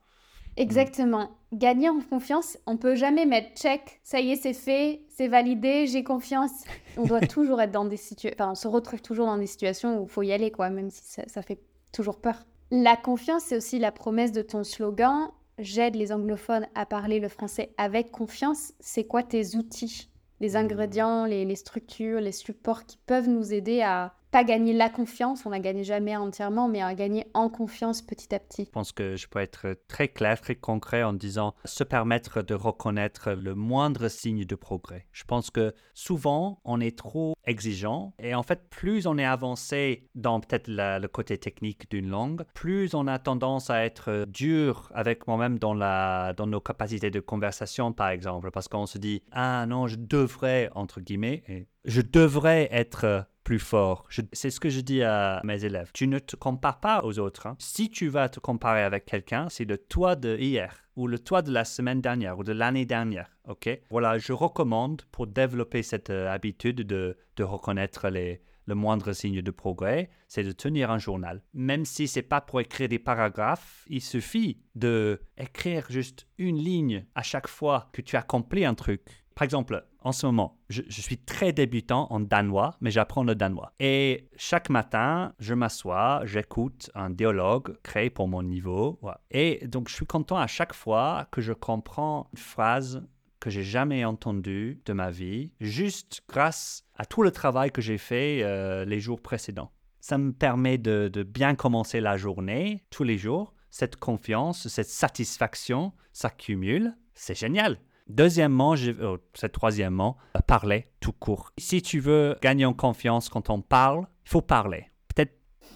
Exactement. 0.58 1.32
Gagner 1.52 1.90
en 1.90 2.00
confiance, 2.00 2.58
on 2.66 2.78
peut 2.78 2.96
jamais 2.96 3.26
mettre 3.26 3.56
check, 3.56 4.00
ça 4.04 4.20
y 4.20 4.32
est, 4.32 4.36
c'est 4.36 4.54
fait, 4.54 5.02
c'est 5.10 5.28
validé, 5.28 5.88
j'ai 5.88 6.04
confiance. 6.04 6.52
On 6.98 7.04
doit 7.04 7.22
toujours 7.28 7.62
être 7.62 7.72
dans 7.72 7.86
des 7.86 7.98
situations, 7.98 8.36
enfin, 8.40 8.52
on 8.52 8.56
se 8.56 8.68
retrouve 8.68 9.02
toujours 9.02 9.28
dans 9.28 9.38
des 9.38 9.48
situations 9.48 10.00
où 10.00 10.04
il 10.04 10.10
faut 10.10 10.24
y 10.24 10.32
aller, 10.32 10.52
quoi, 10.52 10.70
même 10.70 10.90
si 10.90 11.02
ça, 11.04 11.42
fait 11.42 11.60
toujours 11.92 12.20
peur. 12.20 12.36
La 12.72 12.96
confiance, 12.96 13.44
c'est 13.44 13.58
aussi 13.58 13.80
la 13.80 13.92
promesse 13.92 14.32
de 14.32 14.42
ton 14.42 14.64
slogan. 14.64 15.30
J'aide 15.60 15.96
les 15.96 16.12
anglophones 16.12 16.68
à 16.74 16.88
parler 16.88 17.20
le 17.20 17.30
français 17.30 17.74
avec 17.78 18.12
confiance. 18.12 18.74
C'est 18.80 19.04
quoi 19.04 19.22
tes 19.22 19.56
outils? 19.56 20.10
Les 20.40 20.56
ingrédients, 20.56 21.26
les 21.26 21.56
structures, 21.56 22.20
les 22.20 22.32
supports 22.32 22.86
qui 22.86 22.98
peuvent 23.06 23.30
nous 23.30 23.54
aider 23.54 23.82
à 23.82 24.16
pas 24.34 24.44
gagner 24.44 24.74
la 24.74 24.90
confiance, 24.90 25.46
on 25.46 25.52
n'a 25.52 25.60
gagné 25.60 25.84
jamais 25.84 26.18
entièrement, 26.18 26.68
mais 26.68 26.82
à 26.82 26.96
gagner 26.96 27.28
en 27.36 27.50
confiance 27.50 28.02
petit 28.02 28.34
à 28.34 28.40
petit. 28.40 28.66
Je 28.66 28.72
pense 28.72 28.92
que 28.92 29.16
je 29.16 29.28
peux 29.28 29.38
être 29.38 29.78
très 29.88 30.08
clair, 30.08 30.42
très 30.42 30.56
concret 30.56 31.04
en 31.04 31.14
disant 31.14 31.54
se 31.66 31.84
permettre 31.84 32.42
de 32.42 32.56
reconnaître 32.56 33.34
le 33.34 33.54
moindre 33.54 34.08
signe 34.08 34.44
de 34.44 34.56
progrès. 34.56 35.06
Je 35.12 35.24
pense 35.24 35.52
que 35.52 35.76
souvent 35.94 36.60
on 36.66 36.82
est 36.82 36.98
trop 36.98 37.36
exigeant 37.46 38.16
et 38.18 38.34
en 38.34 38.42
fait 38.42 38.68
plus 38.72 39.06
on 39.06 39.20
est 39.20 39.26
avancé 39.26 40.10
dans 40.16 40.40
peut-être 40.40 40.68
le 40.68 41.06
côté 41.06 41.38
technique 41.38 41.92
d'une 41.92 42.10
langue, 42.10 42.42
plus 42.56 42.96
on 42.96 43.06
a 43.06 43.20
tendance 43.20 43.70
à 43.70 43.86
être 43.86 44.26
dur 44.28 44.92
avec 44.96 45.28
moi-même 45.28 45.60
dans, 45.60 45.76
la, 45.76 46.34
dans 46.34 46.48
nos 46.48 46.60
capacités 46.60 47.12
de 47.12 47.20
conversation 47.20 47.94
par 47.94 48.10
exemple, 48.10 48.50
parce 48.50 48.68
qu'on 48.68 48.88
se 48.88 48.98
dit 48.98 49.22
ah 49.32 49.68
non 49.68 49.86
je 49.86 49.98
devrais 49.98 50.72
entre 50.74 51.02
guillemets 51.02 51.44
et 51.48 51.68
je 51.86 52.02
devrais 52.02 52.70
être 52.72 53.26
plus 53.44 53.60
fort. 53.60 54.08
C'est 54.32 54.50
ce 54.50 54.60
que 54.60 54.70
je 54.70 54.80
dis 54.80 55.04
à 55.04 55.42
mes 55.44 55.66
élèves. 55.66 55.92
Tu 55.94 56.08
ne 56.08 56.20
te 56.20 56.36
compares 56.36 56.80
pas 56.80 57.04
aux 57.04 57.20
autres. 57.20 57.48
Hein. 57.48 57.56
Si 57.60 57.90
tu 57.90 58.08
vas 58.08 58.30
te 58.30 58.40
comparer 58.40 58.84
avec 58.84 59.06
quelqu'un, 59.06 59.50
c'est 59.50 59.66
le 59.66 59.78
toi 59.78 60.16
de 60.16 60.38
hier 60.38 60.84
ou 60.96 61.08
le 61.08 61.20
toi 61.20 61.42
de 61.42 61.52
la 61.52 61.66
semaine 61.66 62.02
dernière 62.02 62.40
ou 62.40 62.44
de 62.44 62.54
l'année 62.54 62.86
dernière. 62.86 63.30
Ok? 63.48 63.70
Voilà, 63.90 64.18
je 64.18 64.32
recommande 64.32 65.02
pour 65.12 65.28
développer 65.28 65.84
cette 65.84 66.10
euh, 66.10 66.32
habitude 66.32 66.82
de, 66.82 67.18
de 67.36 67.44
reconnaître 67.44 68.08
les, 68.10 68.42
le 68.66 68.76
moindre 68.76 69.12
signe 69.14 69.42
de 69.42 69.52
progrès, 69.52 70.10
c'est 70.28 70.44
de 70.44 70.52
tenir 70.52 70.92
un 70.92 70.98
journal. 70.98 71.44
Même 71.54 71.86
si 71.86 72.08
c'est 72.08 72.22
pas 72.22 72.42
pour 72.42 72.62
écrire 72.62 72.90
des 72.90 73.00
paragraphes, 73.00 73.86
il 73.90 74.02
suffit 74.02 74.62
de 74.76 75.20
écrire 75.38 75.86
juste 75.90 76.28
une 76.38 76.58
ligne 76.58 77.06
à 77.16 77.24
chaque 77.24 77.48
fois 77.48 77.90
que 77.92 78.02
tu 78.02 78.16
accomplis 78.16 78.66
un 78.66 78.76
truc. 78.76 79.02
Par 79.36 79.44
exemple, 79.44 79.86
en 80.04 80.12
ce 80.12 80.26
moment, 80.26 80.58
je, 80.70 80.82
suis 80.90 81.18
très 81.18 81.54
débutant 81.54 82.08
en 82.10 82.20
danois, 82.20 82.76
mais 82.82 82.92
j'apprends 82.92 83.24
le 83.24 83.36
danois. 83.36 83.74
Et 83.80 84.30
chaque 84.36 84.70
matin, 84.70 85.34
je 85.40 85.54
m'assois, 85.54 86.22
j'écoute 86.26 86.90
un 86.94 87.10
dialogue 87.10 87.78
créé 87.84 88.10
pour 88.10 88.28
mon 88.28 88.44
niveau. 88.44 89.00
Et 89.32 89.66
donc, 89.68 89.90
je 89.90 89.96
suis 89.96 90.06
content 90.06 90.38
à 90.38 90.48
chaque 90.48 90.74
fois 90.74 91.28
que 91.32 91.42
je 91.42 91.54
comprends 91.54 92.30
une 92.34 92.40
phrase 92.40 93.04
que 93.40 93.50
j'ai 93.50 93.64
jamais 93.64 94.06
entendue 94.06 94.82
de 94.86 94.94
ma 94.94 95.12
vie, 95.12 95.52
juste 95.60 96.22
grâce 96.30 96.86
à 96.96 97.06
tout 97.06 97.24
le 97.24 97.32
travail 97.32 97.72
que 97.72 97.82
j'ai 97.82 97.98
fait 97.98 98.42
euh, 98.42 98.86
les 98.86 99.00
jours 99.00 99.22
précédents. 99.22 99.72
Ça 100.00 100.18
me 100.18 100.32
permet 100.32 100.78
de, 100.78 101.10
de 101.12 101.24
bien 101.24 101.56
commencer 101.56 102.00
la 102.02 102.18
journée 102.18 102.84
tous 102.90 103.04
les 103.04 103.18
jours. 103.18 103.54
Cette 103.70 103.96
confiance, 103.98 104.68
cette 104.68 104.90
satisfaction 104.90 105.94
s'accumule. 106.14 106.96
C'est 107.16 107.38
génial. 107.38 107.80
Deuxièmement, 108.08 108.76
je, 108.76 108.92
oh, 109.04 109.18
c'est 109.34 109.52
troisièmement, 109.52 110.18
euh, 110.36 110.40
parler 110.46 110.88
tout 111.00 111.14
court. 111.14 111.52
Si 111.58 111.82
tu 111.82 112.00
veux 112.00 112.36
gagner 112.42 112.66
en 112.66 112.74
confiance 112.74 113.30
quand 113.30 113.50
on 113.50 113.62
parle, 113.62 114.08
il 114.26 114.30
faut 114.30 114.42
parler. 114.42 114.88
Peut-être 115.14 115.34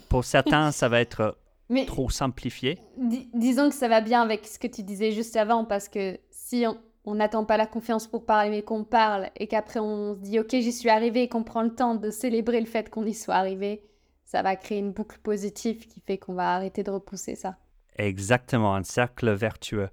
pour 0.10 0.26
certains, 0.26 0.72
ça 0.72 0.90
va 0.90 1.00
être 1.00 1.38
trop 1.88 2.10
simplifié. 2.10 2.80
disons 3.34 3.70
que 3.70 3.76
ça 3.76 3.88
va 3.88 4.02
bien 4.02 4.22
avec 4.22 4.46
ce 4.46 4.60
que 4.60 4.68
tu 4.68 4.84
disais 4.84 5.12
juste 5.12 5.36
avant, 5.36 5.66
parce 5.66 5.90
que 5.90 6.20
si 6.32 6.66
on 7.06 7.16
n'attend 7.16 7.46
pas 7.46 7.58
la 7.58 7.66
confiance 7.66 8.08
pour 8.08 8.26
parler, 8.26 8.50
mais 8.50 8.62
qu'on 8.62 8.84
parle 8.84 9.30
et 9.38 9.48
qu'après 9.48 9.80
on 9.80 10.16
se 10.16 10.20
dit 10.20 10.40
ok 10.40 10.50
j'y 10.52 10.74
suis 10.74 10.90
arrivé 10.90 11.24
et 11.24 11.30
qu'on 11.30 11.44
prend 11.44 11.62
le 11.62 11.74
temps 11.74 11.96
de 11.96 12.10
célébrer 12.10 12.60
le 12.60 12.66
fait 12.66 12.90
qu'on 12.90 13.06
y 13.06 13.14
soit 13.14 13.36
arrivé, 13.36 13.82
ça 14.26 14.42
va 14.42 14.58
créer 14.58 14.80
une 14.80 14.92
boucle 14.92 15.18
positive 15.20 15.88
qui 15.88 16.02
fait 16.02 16.18
qu'on 16.18 16.34
va 16.34 16.54
arrêter 16.54 16.84
de 16.84 16.92
repousser 16.92 17.36
ça. 17.36 17.56
Exactement, 17.98 18.76
un 18.76 18.84
cercle 18.84 19.32
vertueux 19.32 19.90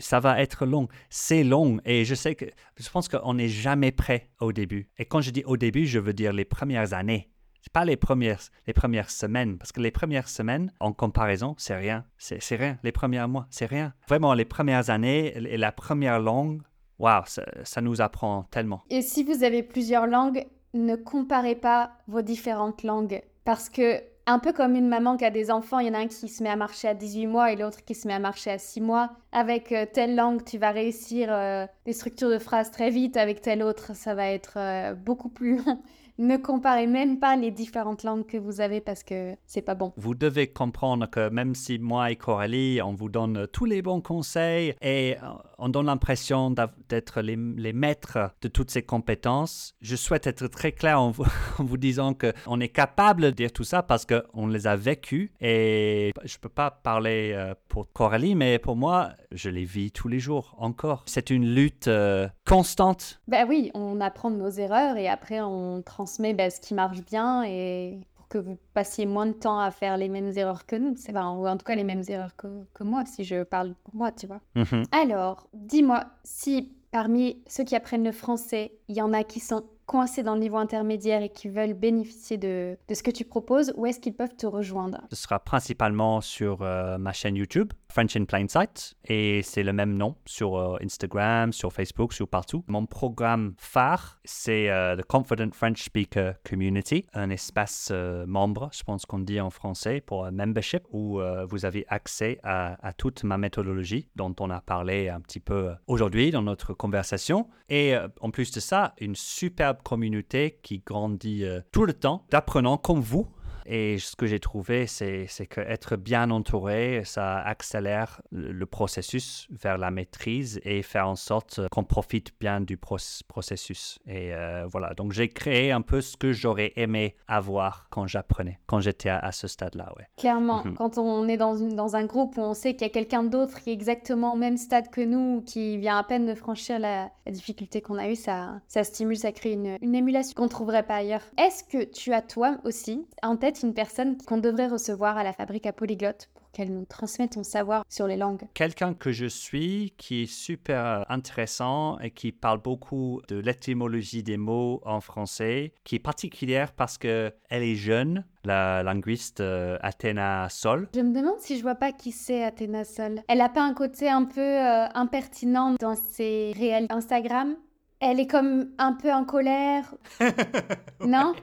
ça 0.00 0.20
va 0.20 0.40
être 0.40 0.66
long. 0.66 0.88
C'est 1.08 1.44
long 1.44 1.78
et 1.84 2.04
je 2.04 2.14
sais 2.14 2.34
que 2.34 2.46
je 2.76 2.88
pense 2.90 3.08
qu'on 3.08 3.34
n'est 3.34 3.48
jamais 3.48 3.92
prêt 3.92 4.30
au 4.40 4.52
début. 4.52 4.88
Et 4.98 5.04
quand 5.04 5.20
je 5.20 5.30
dis 5.30 5.44
au 5.44 5.56
début, 5.56 5.86
je 5.86 5.98
veux 5.98 6.12
dire 6.12 6.32
les 6.32 6.44
premières 6.44 6.94
années. 6.94 7.30
Pas 7.72 7.84
les 7.84 7.96
premières, 7.96 8.40
les 8.66 8.72
premières 8.72 9.10
semaines, 9.10 9.56
parce 9.56 9.70
que 9.70 9.80
les 9.80 9.92
premières 9.92 10.28
semaines, 10.28 10.72
en 10.80 10.92
comparaison, 10.92 11.54
c'est 11.56 11.76
rien. 11.76 12.04
C'est 12.18 12.56
rien. 12.56 12.78
Les 12.82 12.90
premiers 12.90 13.24
mois, 13.28 13.46
c'est 13.50 13.66
rien. 13.66 13.92
Vraiment, 14.08 14.34
les 14.34 14.44
premières 14.44 14.90
années 14.90 15.36
et 15.36 15.56
la 15.56 15.70
première 15.70 16.18
langue, 16.18 16.62
waouh, 16.98 17.22
ça 17.26 17.80
nous 17.80 18.00
apprend 18.00 18.44
tellement. 18.50 18.82
Et 18.90 19.02
si 19.02 19.22
vous 19.22 19.44
avez 19.44 19.62
plusieurs 19.62 20.06
langues, 20.06 20.46
ne 20.74 20.96
comparez 20.96 21.54
pas 21.54 21.92
vos 22.08 22.22
différentes 22.22 22.82
langues. 22.82 23.22
Parce 23.44 23.68
que, 23.68 24.02
un 24.30 24.38
peu 24.38 24.52
comme 24.52 24.76
une 24.76 24.88
maman 24.88 25.16
qui 25.16 25.24
a 25.24 25.30
des 25.30 25.50
enfants, 25.50 25.80
il 25.80 25.88
y 25.88 25.90
en 25.90 25.94
a 25.94 25.98
un 25.98 26.06
qui 26.06 26.28
se 26.28 26.42
met 26.42 26.48
à 26.48 26.56
marcher 26.56 26.88
à 26.88 26.94
18 26.94 27.26
mois 27.26 27.52
et 27.52 27.56
l'autre 27.56 27.84
qui 27.84 27.94
se 27.94 28.06
met 28.06 28.14
à 28.14 28.18
marcher 28.18 28.50
à 28.50 28.58
6 28.58 28.80
mois. 28.80 29.10
Avec 29.32 29.72
euh, 29.72 29.86
telle 29.92 30.14
langue, 30.14 30.44
tu 30.44 30.56
vas 30.58 30.70
réussir 30.70 31.28
euh, 31.30 31.66
des 31.84 31.92
structures 31.92 32.30
de 32.30 32.38
phrases 32.38 32.70
très 32.70 32.90
vite. 32.90 33.16
Avec 33.16 33.40
telle 33.40 33.62
autre, 33.62 33.94
ça 33.96 34.14
va 34.14 34.28
être 34.28 34.54
euh, 34.56 34.94
beaucoup 34.94 35.28
plus 35.28 35.56
long. 35.56 35.82
Ne 36.20 36.36
comparez 36.36 36.86
même 36.86 37.18
pas 37.18 37.34
les 37.34 37.50
différentes 37.50 38.02
langues 38.02 38.26
que 38.26 38.36
vous 38.36 38.60
avez 38.60 38.82
parce 38.82 39.02
que 39.02 39.34
c'est 39.46 39.62
pas 39.62 39.74
bon. 39.74 39.94
Vous 39.96 40.14
devez 40.14 40.48
comprendre 40.48 41.08
que 41.08 41.30
même 41.30 41.54
si 41.54 41.78
moi 41.78 42.10
et 42.10 42.16
Coralie, 42.16 42.82
on 42.82 42.92
vous 42.92 43.08
donne 43.08 43.46
tous 43.50 43.64
les 43.64 43.80
bons 43.80 44.02
conseils 44.02 44.74
et 44.82 45.16
euh, 45.16 45.26
on 45.56 45.70
donne 45.70 45.86
l'impression 45.86 46.54
d'être 46.90 47.22
les, 47.22 47.36
les 47.36 47.72
maîtres 47.72 48.18
de 48.42 48.48
toutes 48.48 48.70
ces 48.70 48.82
compétences, 48.82 49.74
je 49.80 49.96
souhaite 49.96 50.26
être 50.26 50.46
très 50.48 50.72
clair 50.72 51.00
en 51.00 51.10
vous, 51.10 51.24
en 51.58 51.64
vous 51.64 51.78
disant 51.78 52.12
qu'on 52.12 52.60
est 52.60 52.68
capable 52.68 53.22
de 53.22 53.30
dire 53.30 53.50
tout 53.50 53.64
ça 53.64 53.82
parce 53.82 54.04
qu'on 54.04 54.46
les 54.46 54.66
a 54.66 54.76
vécus 54.76 55.30
et 55.40 56.12
je 56.22 56.36
peux 56.36 56.50
pas 56.50 56.70
parler 56.70 57.32
euh, 57.34 57.54
pour 57.68 57.90
Coralie, 57.94 58.34
mais 58.34 58.58
pour 58.58 58.76
moi, 58.76 59.10
je 59.32 59.48
les 59.48 59.64
vis 59.64 59.90
tous 59.90 60.08
les 60.08 60.18
jours 60.18 60.54
encore. 60.58 61.04
C'est 61.06 61.30
une 61.30 61.54
lutte 61.54 61.88
euh, 61.88 62.28
constante 62.46 63.22
Bah 63.26 63.44
oui, 63.48 63.70
on 63.72 64.02
apprend 64.02 64.30
de 64.30 64.36
nos 64.36 64.50
erreurs 64.50 64.98
et 64.98 65.08
après 65.08 65.40
on 65.40 65.80
transmet 66.10 66.34
bah, 66.34 66.50
ce 66.50 66.60
qui 66.60 66.74
marche 66.74 67.02
bien 67.04 67.44
et 67.44 68.00
pour 68.16 68.26
que 68.28 68.38
vous 68.38 68.58
passiez 68.74 69.06
moins 69.06 69.26
de 69.26 69.32
temps 69.32 69.60
à 69.60 69.70
faire 69.70 69.96
les 69.96 70.08
mêmes 70.08 70.32
erreurs 70.36 70.66
que 70.66 70.76
nous. 70.76 70.94
C'est 70.96 71.12
ou 71.12 71.46
en 71.46 71.56
tout 71.56 71.64
cas 71.64 71.76
les 71.76 71.84
mêmes 71.84 72.02
erreurs 72.08 72.34
que, 72.36 72.48
que 72.74 72.82
moi 72.84 73.04
si 73.06 73.22
je 73.24 73.44
parle 73.44 73.74
pour 73.84 73.94
moi, 73.94 74.10
tu 74.10 74.26
vois. 74.26 74.40
Mhm. 74.56 74.84
Alors, 74.92 75.48
dis-moi 75.54 76.04
si 76.24 76.72
parmi 76.90 77.38
ceux 77.46 77.62
qui 77.62 77.76
apprennent 77.76 78.04
le 78.04 78.12
français, 78.12 78.72
il 78.88 78.96
y 78.96 79.02
en 79.02 79.12
a 79.12 79.22
qui 79.22 79.38
sont 79.38 79.64
coincés 79.86 80.22
dans 80.22 80.34
le 80.34 80.40
niveau 80.40 80.56
intermédiaire 80.56 81.22
et 81.22 81.28
qui 81.28 81.48
veulent 81.48 81.74
bénéficier 81.74 82.36
de, 82.36 82.76
de 82.88 82.94
ce 82.94 83.02
que 83.02 83.10
tu 83.10 83.24
proposes, 83.24 83.72
où 83.76 83.86
est-ce 83.86 84.00
qu'ils 84.00 84.14
peuvent 84.14 84.36
te 84.36 84.46
rejoindre? 84.46 85.00
Ce 85.10 85.16
sera 85.16 85.38
principalement 85.38 86.20
sur 86.20 86.62
euh, 86.62 86.98
ma 86.98 87.12
chaîne 87.12 87.36
YouTube, 87.36 87.72
French 87.90 88.16
in 88.16 88.24
Plain 88.24 88.46
Sight, 88.48 88.94
et 89.04 89.42
c'est 89.42 89.62
le 89.62 89.72
même 89.72 89.94
nom 89.94 90.16
sur 90.24 90.56
euh, 90.56 90.78
Instagram, 90.82 91.52
sur 91.52 91.72
Facebook, 91.72 92.12
sur 92.12 92.28
partout. 92.28 92.64
Mon 92.68 92.86
programme 92.86 93.54
phare, 93.58 94.20
c'est 94.24 94.70
euh, 94.70 94.96
The 94.96 95.02
Confident 95.02 95.50
French 95.52 95.82
Speaker 95.82 96.34
Community, 96.48 97.06
un 97.12 97.30
espace 97.30 97.88
euh, 97.90 98.24
membre, 98.26 98.70
je 98.72 98.82
pense 98.82 99.06
qu'on 99.06 99.18
dit 99.18 99.40
en 99.40 99.50
français, 99.50 100.00
pour 100.00 100.24
un 100.24 100.30
membership, 100.30 100.84
où 100.92 101.20
vous 101.48 101.64
avez 101.64 101.84
accès 101.88 102.38
à, 102.42 102.92
toute 102.96 103.24
ma 103.24 103.38
méthodologie 103.38 104.08
dont 104.16 104.34
on 104.40 104.50
a 104.50 104.60
parlé 104.60 105.08
un 105.08 105.20
petit 105.20 105.40
peu 105.40 105.70
aujourd'hui 105.86 106.30
dans 106.30 106.42
notre 106.42 106.74
conversation. 106.74 107.48
Et 107.68 107.94
en 108.20 108.30
plus 108.30 108.50
de 108.50 108.60
ça, 108.60 108.94
une 109.00 109.14
superbe 109.14 109.78
communauté 109.82 110.58
qui 110.62 110.78
grandit 110.78 111.44
tout 111.72 111.84
le 111.84 111.92
temps 111.92 112.26
d'apprenants 112.30 112.78
comme 112.78 113.00
vous 113.00 113.26
et 113.70 113.98
ce 113.98 114.16
que 114.16 114.26
j'ai 114.26 114.40
trouvé, 114.40 114.86
c'est 114.86 115.26
qu'être 115.48 115.96
bien 115.96 116.30
entouré, 116.30 117.02
ça 117.04 117.38
accélère 117.38 118.20
le 118.32 118.66
processus 118.66 119.46
vers 119.50 119.78
la 119.78 119.90
maîtrise 119.90 120.60
et 120.64 120.82
faire 120.82 121.08
en 121.08 121.16
sorte 121.16 121.60
qu'on 121.70 121.84
profite 121.84 122.32
bien 122.40 122.60
du 122.60 122.76
proc- 122.76 123.22
processus. 123.28 123.98
Et 124.06 124.34
euh, 124.34 124.66
voilà, 124.66 124.94
donc 124.94 125.12
j'ai 125.12 125.28
créé 125.28 125.70
un 125.72 125.82
peu 125.82 126.00
ce 126.00 126.16
que 126.16 126.32
j'aurais 126.32 126.72
aimé 126.76 127.14
avoir 127.28 127.86
quand 127.90 128.06
j'apprenais, 128.06 128.58
quand 128.66 128.80
j'étais 128.80 129.08
à, 129.08 129.18
à 129.18 129.32
ce 129.32 129.46
stade-là. 129.48 129.92
Ouais. 129.96 130.06
Clairement, 130.16 130.62
Mhm. 130.64 130.74
quand 130.74 130.98
on 130.98 131.28
est 131.28 131.36
dans, 131.36 131.56
une- 131.56 131.76
dans 131.76 131.94
un 131.96 132.04
groupe 132.06 132.36
où 132.36 132.40
on 132.40 132.54
sait 132.54 132.72
qu'il 132.74 132.82
y 132.86 132.90
a 132.90 132.92
quelqu'un 132.92 133.22
d'autre 133.22 133.60
qui 133.60 133.70
est 133.70 133.72
exactement 133.72 134.34
au 134.34 134.36
même 134.36 134.56
stade 134.56 134.90
que 134.90 135.00
nous, 135.00 135.42
qui 135.42 135.76
vient 135.78 135.98
à 135.98 136.04
peine 136.04 136.26
de 136.26 136.34
franchir 136.34 136.78
la, 136.78 137.10
la 137.26 137.32
difficulté 137.32 137.80
qu'on 137.80 137.98
a 137.98 138.08
eue, 138.08 138.16
ça, 138.16 138.60
ça 138.68 138.82
stimule, 138.84 139.16
ça 139.16 139.32
crée 139.32 139.52
une, 139.52 139.76
une 139.80 139.94
émulation 139.94 140.34
qu'on 140.34 140.44
ne 140.44 140.48
trouverait 140.48 140.82
pas 140.82 140.96
ailleurs. 140.96 141.22
Est-ce 141.38 141.62
que 141.64 141.84
tu 141.84 142.12
as 142.12 142.22
toi 142.22 142.58
aussi 142.64 143.06
en 143.22 143.36
tête 143.36 143.59
une 143.62 143.74
personne 143.74 144.16
qu'on 144.26 144.38
devrait 144.38 144.68
recevoir 144.68 145.16
à 145.16 145.24
la 145.24 145.32
fabrique 145.32 145.66
à 145.66 145.72
polyglotte 145.72 146.28
pour 146.34 146.50
qu'elle 146.50 146.72
nous 146.72 146.84
transmette 146.84 147.34
son 147.34 147.44
savoir 147.44 147.84
sur 147.88 148.06
les 148.06 148.16
langues 148.16 148.46
Quelqu'un 148.54 148.94
que 148.94 149.12
je 149.12 149.26
suis 149.26 149.94
qui 149.96 150.22
est 150.22 150.32
super 150.32 151.04
intéressant 151.08 151.98
et 152.00 152.10
qui 152.10 152.32
parle 152.32 152.60
beaucoup 152.60 153.20
de 153.28 153.36
l'étymologie 153.36 154.22
des 154.22 154.36
mots 154.36 154.80
en 154.84 155.00
français, 155.00 155.72
qui 155.84 155.96
est 155.96 156.00
particulière 156.00 156.72
parce 156.72 156.98
que 156.98 157.32
elle 157.48 157.62
est 157.62 157.76
jeune, 157.76 158.24
la 158.44 158.82
linguiste 158.82 159.40
euh, 159.40 159.78
Athéna 159.82 160.48
Sol. 160.48 160.88
Je 160.94 161.00
me 161.00 161.14
demande 161.14 161.38
si 161.38 161.56
je 161.56 161.62
vois 161.62 161.74
pas 161.74 161.92
qui 161.92 162.12
c'est 162.12 162.44
Athéna 162.44 162.84
Sol. 162.84 163.22
Elle 163.28 163.40
a 163.40 163.48
pas 163.48 163.62
un 163.62 163.74
côté 163.74 164.08
un 164.08 164.24
peu 164.24 164.40
euh, 164.40 164.86
impertinent 164.94 165.74
dans 165.80 165.96
ses 165.96 166.52
réels 166.56 166.86
Instagram? 166.90 167.56
Elle 168.00 168.18
est 168.18 168.26
comme 168.26 168.70
un 168.78 168.94
peu 168.94 169.12
en 169.12 169.24
colère, 169.24 169.94
non? 171.06 171.34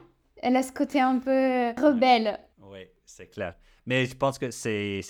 Elle 0.42 0.56
a 0.56 0.62
ce 0.62 0.72
côté 0.72 1.00
un 1.00 1.18
peu 1.18 1.30
euh, 1.30 1.72
rebelle. 1.72 2.38
Oui, 2.62 2.80
c'est 3.04 3.26
clair. 3.26 3.54
Mais 3.86 4.04
je 4.04 4.14
pense 4.14 4.38
que 4.38 4.50
c'est 4.50 5.00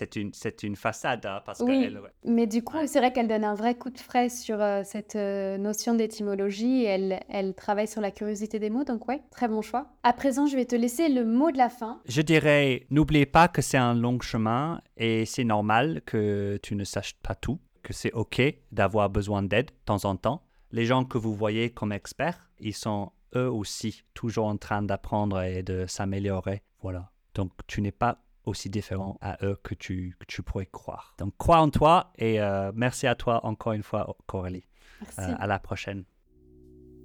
une, 0.62 0.76
façade, 0.76 1.26
hein, 1.26 1.42
parce 1.44 1.58
Oui. 1.58 1.80
qu'elle... 1.82 2.00
Mais 2.24 2.46
du 2.46 2.62
coup, 2.62 2.76
Ouais. 2.76 2.86
c'est 2.86 3.00
vrai 3.00 3.12
qu'elle 3.12 3.26
donne 3.26 3.42
un 3.42 3.56
vrai 3.56 3.74
coup 3.74 3.90
de 3.90 3.98
frais 3.98 4.28
sur 4.28 4.62
euh, 4.62 4.82
cette 4.84 5.16
euh, 5.16 5.58
notion 5.58 5.94
d'étymologie. 5.94 6.84
Elle, 6.84 7.18
elle 7.28 7.54
travaille 7.54 7.88
sur 7.88 8.00
la 8.00 8.12
curiosité 8.12 8.60
des 8.60 8.70
mots, 8.70 8.84
donc 8.84 9.08
ouais, 9.08 9.20
très 9.32 9.48
bon 9.48 9.62
choix. 9.62 9.88
À 10.04 10.12
présent, 10.12 10.46
je 10.46 10.54
vais 10.54 10.64
te 10.64 10.76
laisser 10.76 11.08
le 11.08 11.24
mot 11.24 11.50
de 11.50 11.58
la 11.58 11.70
fin. 11.70 12.00
Je 12.06 12.22
dirais, 12.22 12.86
n'oubliez 12.90 13.26
pas 13.26 13.48
que 13.48 13.62
c'est 13.62 13.78
un 13.78 13.94
long 13.94 14.20
chemin 14.20 14.80
et 14.96 15.24
c'est 15.26 15.42
normal 15.44 16.00
que 16.06 16.60
tu 16.62 16.76
ne 16.76 16.84
saches 16.84 17.14
pas 17.14 17.34
tout, 17.34 17.58
que 17.82 17.92
c'est 17.92 18.12
OK 18.12 18.40
d'avoir 18.70 19.10
besoin 19.10 19.42
d'aide 19.42 19.66
de 19.66 19.84
temps 19.86 20.04
en 20.04 20.14
temps. 20.14 20.42
Les 20.70 20.84
gens 20.84 21.04
que 21.04 21.18
vous 21.18 21.34
voyez 21.34 21.70
comme 21.70 21.90
experts, 21.90 22.48
ils 22.60 22.74
sont 22.76 23.10
eux 23.36 23.50
aussi 23.50 24.02
toujours 24.14 24.46
en 24.46 24.56
train 24.56 24.82
d'apprendre 24.82 25.40
et 25.42 25.62
de 25.62 25.86
s'améliorer. 25.86 26.62
Voilà. 26.80 27.10
Donc 27.34 27.52
tu 27.66 27.82
n'es 27.82 27.92
pas 27.92 28.18
aussi 28.44 28.70
différent 28.70 29.18
à 29.20 29.38
eux 29.44 29.58
que 29.62 29.74
tu, 29.74 30.16
que 30.18 30.26
tu 30.26 30.42
pourrais 30.42 30.66
croire. 30.66 31.14
Donc 31.18 31.34
crois 31.36 31.58
en 31.58 31.70
toi 31.70 32.12
et 32.16 32.40
euh, 32.40 32.72
merci 32.74 33.06
à 33.06 33.14
toi 33.14 33.44
encore 33.44 33.72
une 33.72 33.82
fois, 33.82 34.16
Coralie. 34.26 34.66
Merci. 35.00 35.32
Euh, 35.32 35.34
à 35.38 35.46
la 35.46 35.58
prochaine. 35.58 36.04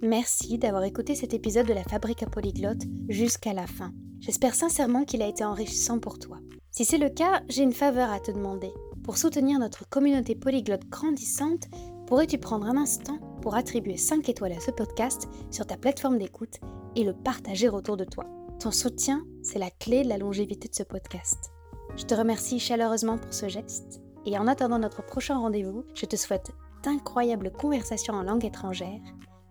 Merci 0.02 0.58
d'avoir 0.58 0.84
écouté 0.84 1.14
cet 1.14 1.32
épisode 1.32 1.66
de 1.66 1.72
la 1.72 1.84
Fabrique 1.84 2.22
à 2.22 2.26
Polyglotte 2.26 2.82
jusqu'à 3.08 3.52
la 3.52 3.66
fin. 3.66 3.92
J'espère 4.20 4.54
sincèrement 4.54 5.04
qu'il 5.04 5.22
a 5.22 5.28
été 5.28 5.44
enrichissant 5.44 5.98
pour 5.98 6.18
toi. 6.18 6.38
Si 6.70 6.84
c'est 6.84 6.98
le 6.98 7.08
cas, 7.08 7.42
j'ai 7.48 7.62
une 7.62 7.72
faveur 7.72 8.10
à 8.10 8.20
te 8.20 8.32
demander. 8.32 8.72
Pour 9.04 9.16
soutenir 9.16 9.58
notre 9.58 9.88
communauté 9.88 10.34
polyglotte 10.34 10.86
grandissante, 10.88 11.68
pourrais-tu 12.06 12.38
prendre 12.38 12.66
un 12.66 12.76
instant 12.76 13.18
pour 13.42 13.54
attribuer 13.54 13.96
5 13.96 14.28
étoiles 14.28 14.52
à 14.52 14.60
ce 14.60 14.70
podcast 14.70 15.28
sur 15.50 15.66
ta 15.66 15.76
plateforme 15.76 16.18
d'écoute 16.18 16.60
et 16.96 17.04
le 17.04 17.12
partager 17.12 17.68
autour 17.68 17.96
de 17.96 18.04
toi? 18.04 18.24
Ton 18.60 18.70
soutien, 18.70 19.24
c'est 19.42 19.58
la 19.58 19.70
clé 19.70 20.04
de 20.04 20.08
la 20.08 20.18
longévité 20.18 20.68
de 20.68 20.74
ce 20.74 20.82
podcast. 20.82 21.52
Je 21.96 22.04
te 22.04 22.14
remercie 22.14 22.58
chaleureusement 22.58 23.18
pour 23.18 23.34
ce 23.34 23.48
geste 23.48 24.00
et 24.26 24.38
en 24.38 24.46
attendant 24.46 24.78
notre 24.78 25.04
prochain 25.04 25.38
rendez-vous, 25.38 25.84
je 25.94 26.06
te 26.06 26.16
souhaite 26.16 26.52
d'incroyables 26.82 27.50
conversations 27.50 28.14
en 28.14 28.22
langue 28.22 28.44
étrangère 28.44 29.00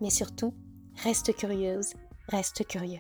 mais 0.04 0.10
surtout, 0.10 0.54
reste 1.04 1.34
curieuse, 1.34 1.94
reste 2.28 2.68
curieux. 2.68 3.00